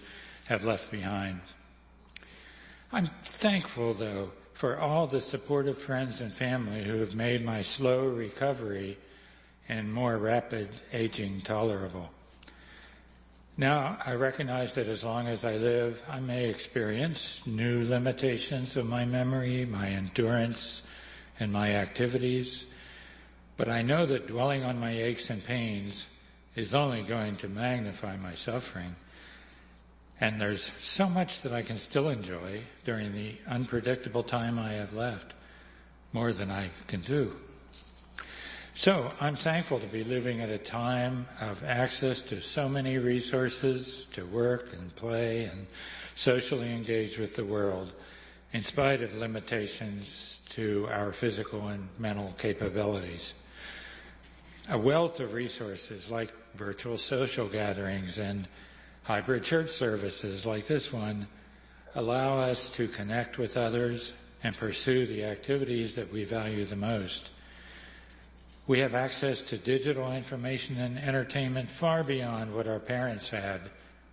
have 0.53 0.65
left 0.65 0.91
behind. 0.91 1.41
I'm 2.93 3.09
thankful 3.25 3.95
though 3.95 4.33
for 4.53 4.79
all 4.79 5.07
the 5.07 5.23
supportive 5.23 5.79
friends 5.79 6.21
and 6.21 6.31
family 6.31 6.85
who 6.85 6.99
have 6.99 7.15
made 7.15 7.43
my 7.43 7.63
slow 7.63 8.07
recovery 8.07 8.99
and 9.67 9.91
more 9.91 10.19
rapid 10.19 10.69
aging 10.93 11.41
tolerable. 11.41 12.11
Now, 13.57 13.97
I 14.05 14.13
recognize 14.13 14.75
that 14.75 14.89
as 14.89 15.07
long 15.07 15.27
as 15.27 15.47
I 15.47 15.57
live, 15.57 16.05
I 16.07 16.21
may 16.21 16.51
experience 16.51 17.47
new 17.47 17.89
limitations 17.89 18.77
of 18.77 18.87
my 18.87 19.07
memory, 19.07 19.65
my 19.65 19.89
endurance, 19.89 20.87
and 21.41 21.51
my 21.51 21.77
activities, 21.77 22.71
but 23.57 23.71
I 23.71 23.81
know 23.81 24.05
that 24.05 24.27
dwelling 24.27 24.65
on 24.65 24.79
my 24.79 24.93
aches 24.93 25.31
and 25.31 25.43
pains 25.43 26.09
is 26.57 26.75
only 26.75 27.05
going 27.05 27.37
to 27.37 27.49
magnify 27.49 28.19
my 28.19 28.35
suffering. 28.35 28.95
And 30.23 30.41
there's 30.41 30.63
so 30.79 31.09
much 31.09 31.41
that 31.41 31.53
I 31.53 31.63
can 31.63 31.79
still 31.79 32.09
enjoy 32.09 32.63
during 32.85 33.13
the 33.13 33.37
unpredictable 33.49 34.23
time 34.23 34.57
I 34.57 34.75
have 34.75 34.95
left, 34.95 35.35
more 36.13 36.33
than 36.33 36.49
I 36.49 36.71
can 36.87 37.01
do. 37.01 37.33
So 38.73 39.13
I'm 39.21 39.35
thankful 39.35 39.81
to 39.81 39.87
be 39.89 40.05
living 40.05 40.41
at 40.41 40.49
a 40.49 40.59
time 40.59 41.27
of 41.41 41.65
access 41.65 42.23
to 42.23 42.41
so 42.41 42.69
many 42.69 42.99
resources 42.99 44.05
to 44.13 44.25
work 44.27 44.73
and 44.73 44.95
play 44.95 45.47
and 45.47 45.67
socially 46.15 46.73
engage 46.73 47.19
with 47.19 47.35
the 47.35 47.45
world 47.45 47.91
in 48.53 48.63
spite 48.63 49.03
of 49.03 49.19
limitations 49.19 50.41
to 50.51 50.87
our 50.93 51.13
physical 51.13 51.67
and 51.67 51.89
mental 51.99 52.33
capabilities. 52.39 53.35
A 54.71 54.79
wealth 54.79 55.19
of 55.19 55.33
resources 55.33 56.13
like 56.13 56.33
virtual 56.55 56.97
social 56.97 57.49
gatherings 57.49 58.21
and 58.21 58.47
hybrid 59.05 59.43
church 59.43 59.71
services 59.71 60.47
like 60.47 60.67
this 60.67 60.93
one 60.93 61.27
allow 61.95 62.39
us 62.39 62.71
to 62.77 62.89
connect 62.89 63.39
with 63.39 63.57
others 63.57 64.15
and 64.43 64.57
pursue 64.57 65.07
the 65.07 65.25
activities 65.25 65.95
that 65.95 66.13
we 66.13 66.25
value 66.25 66.65
the 66.65 66.77
most. 66.77 67.31
We 68.67 68.81
have 68.81 68.95
access 68.95 69.43
to 69.43 69.59
digital 69.59 70.13
information 70.13 70.79
and 70.79 70.99
entertainment 70.99 71.71
far 71.71 72.05
beyond 72.05 72.55
what 72.55 72.69
our 72.69 72.79
parents 72.79 73.29
had 73.29 73.61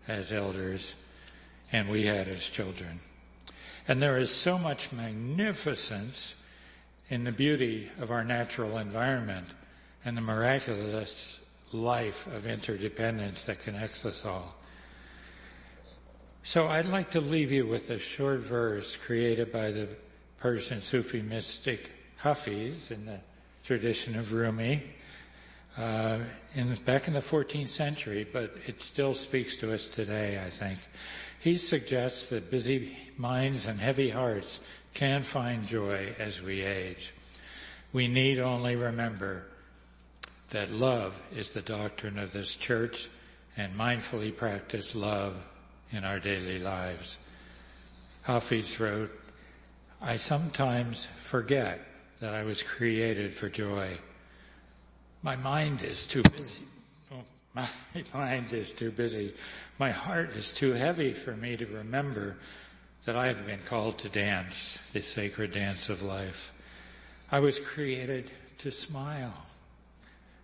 as 0.07 0.33
elders 0.33 0.95
and 1.71 1.87
we 1.87 2.05
had 2.05 2.27
as 2.27 2.49
children. 2.49 2.99
And 3.87 4.01
there 4.01 4.17
is 4.17 4.33
so 4.33 4.57
much 4.57 4.91
magnificence 4.91 6.43
in 7.09 7.23
the 7.23 7.31
beauty 7.31 7.89
of 7.99 8.11
our 8.11 8.23
natural 8.23 8.77
environment 8.77 9.47
and 10.03 10.17
the 10.17 10.21
miraculous 10.21 11.47
life 11.71 12.27
of 12.27 12.47
interdependence 12.47 13.45
that 13.45 13.59
connects 13.59 14.05
us 14.05 14.25
all. 14.25 14.58
So 16.43 16.67
I'd 16.67 16.87
like 16.87 17.11
to 17.11 17.21
leave 17.21 17.51
you 17.51 17.67
with 17.67 17.89
a 17.91 17.99
short 17.99 18.39
verse 18.39 18.95
created 18.95 19.51
by 19.51 19.71
the 19.71 19.87
Persian 20.39 20.81
Sufi 20.81 21.21
mystic 21.21 21.91
Hafiz 22.17 22.91
in 22.91 23.05
the 23.05 23.19
tradition 23.63 24.17
of 24.17 24.33
Rumi 24.33 24.81
uh, 25.77 26.19
in 26.55 26.75
back 26.85 27.07
in 27.07 27.13
the 27.13 27.19
14th 27.19 27.67
century, 27.67 28.25
but 28.31 28.51
it 28.67 28.81
still 28.81 29.13
speaks 29.13 29.57
to 29.57 29.73
us 29.73 29.89
today. 29.89 30.41
I 30.43 30.49
think 30.49 30.79
he 31.39 31.57
suggests 31.57 32.29
that 32.29 32.49
busy 32.49 32.97
minds 33.17 33.67
and 33.67 33.79
heavy 33.79 34.09
hearts 34.09 34.59
can 34.93 35.23
find 35.23 35.67
joy 35.67 36.15
as 36.17 36.41
we 36.41 36.61
age. 36.61 37.13
We 37.93 38.07
need 38.07 38.39
only 38.39 38.75
remember 38.75 39.47
that 40.49 40.71
love 40.71 41.21
is 41.35 41.53
the 41.53 41.61
doctrine 41.61 42.17
of 42.17 42.31
this 42.31 42.55
church 42.55 43.09
and 43.55 43.77
mindfully 43.77 44.35
practice 44.35 44.95
love 44.95 45.35
in 45.91 46.03
our 46.03 46.19
daily 46.19 46.59
lives. 46.59 47.17
Hafiz 48.23 48.79
wrote, 48.79 49.11
I 50.01 50.15
sometimes 50.17 51.05
forget 51.05 51.79
that 52.19 52.33
I 52.33 52.43
was 52.43 52.63
created 52.63 53.33
for 53.33 53.49
joy. 53.49 53.97
My 55.23 55.35
mind 55.35 55.83
is 55.83 56.05
too 56.05 56.23
busy. 56.23 56.63
Oh, 57.11 57.23
my 57.53 57.67
mind 58.13 58.53
is 58.53 58.73
too 58.73 58.91
busy. 58.91 59.33
My 59.77 59.91
heart 59.91 60.31
is 60.31 60.51
too 60.51 60.73
heavy 60.73 61.13
for 61.13 61.35
me 61.35 61.57
to 61.57 61.65
remember 61.65 62.37
that 63.05 63.15
I 63.15 63.27
have 63.27 63.45
been 63.45 63.59
called 63.65 63.97
to 63.99 64.09
dance, 64.09 64.77
the 64.93 65.01
sacred 65.01 65.51
dance 65.51 65.89
of 65.89 66.03
life. 66.03 66.53
I 67.31 67.39
was 67.39 67.59
created 67.59 68.31
to 68.59 68.71
smile, 68.71 69.33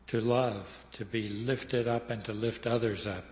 to 0.08 0.21
love, 0.21 0.84
to 0.93 1.05
be 1.05 1.29
lifted 1.29 1.88
up 1.88 2.10
and 2.10 2.23
to 2.25 2.34
lift 2.34 2.65
others 2.65 3.05
up. 3.08 3.25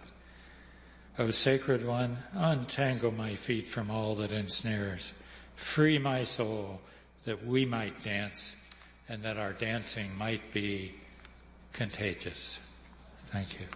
O 1.20 1.30
sacred 1.30 1.86
one, 1.86 2.18
untangle 2.34 3.12
my 3.12 3.36
feet 3.36 3.68
from 3.68 3.92
all 3.92 4.16
that 4.16 4.32
ensnares. 4.32 5.14
Free 5.56 6.00
my 6.00 6.24
soul 6.24 6.82
that 7.26 7.46
we 7.46 7.66
might 7.66 8.02
dance 8.04 8.58
and 9.08 9.22
that 9.22 9.38
our 9.38 9.54
dancing 9.54 10.18
might 10.18 10.52
be 10.52 10.92
contagious. 11.72 12.60
Thank 13.26 13.60
you. 13.60 13.68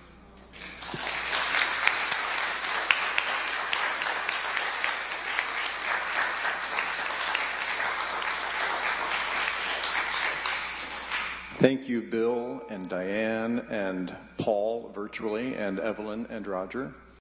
Thank 11.59 11.87
you, 11.87 12.01
Bill 12.01 12.63
and 12.71 12.89
Diane 12.89 13.59
and 13.69 14.15
Paul 14.39 14.91
virtually 14.95 15.53
and 15.53 15.79
Evelyn 15.79 16.25
and 16.31 16.47
Roger. 16.47 16.95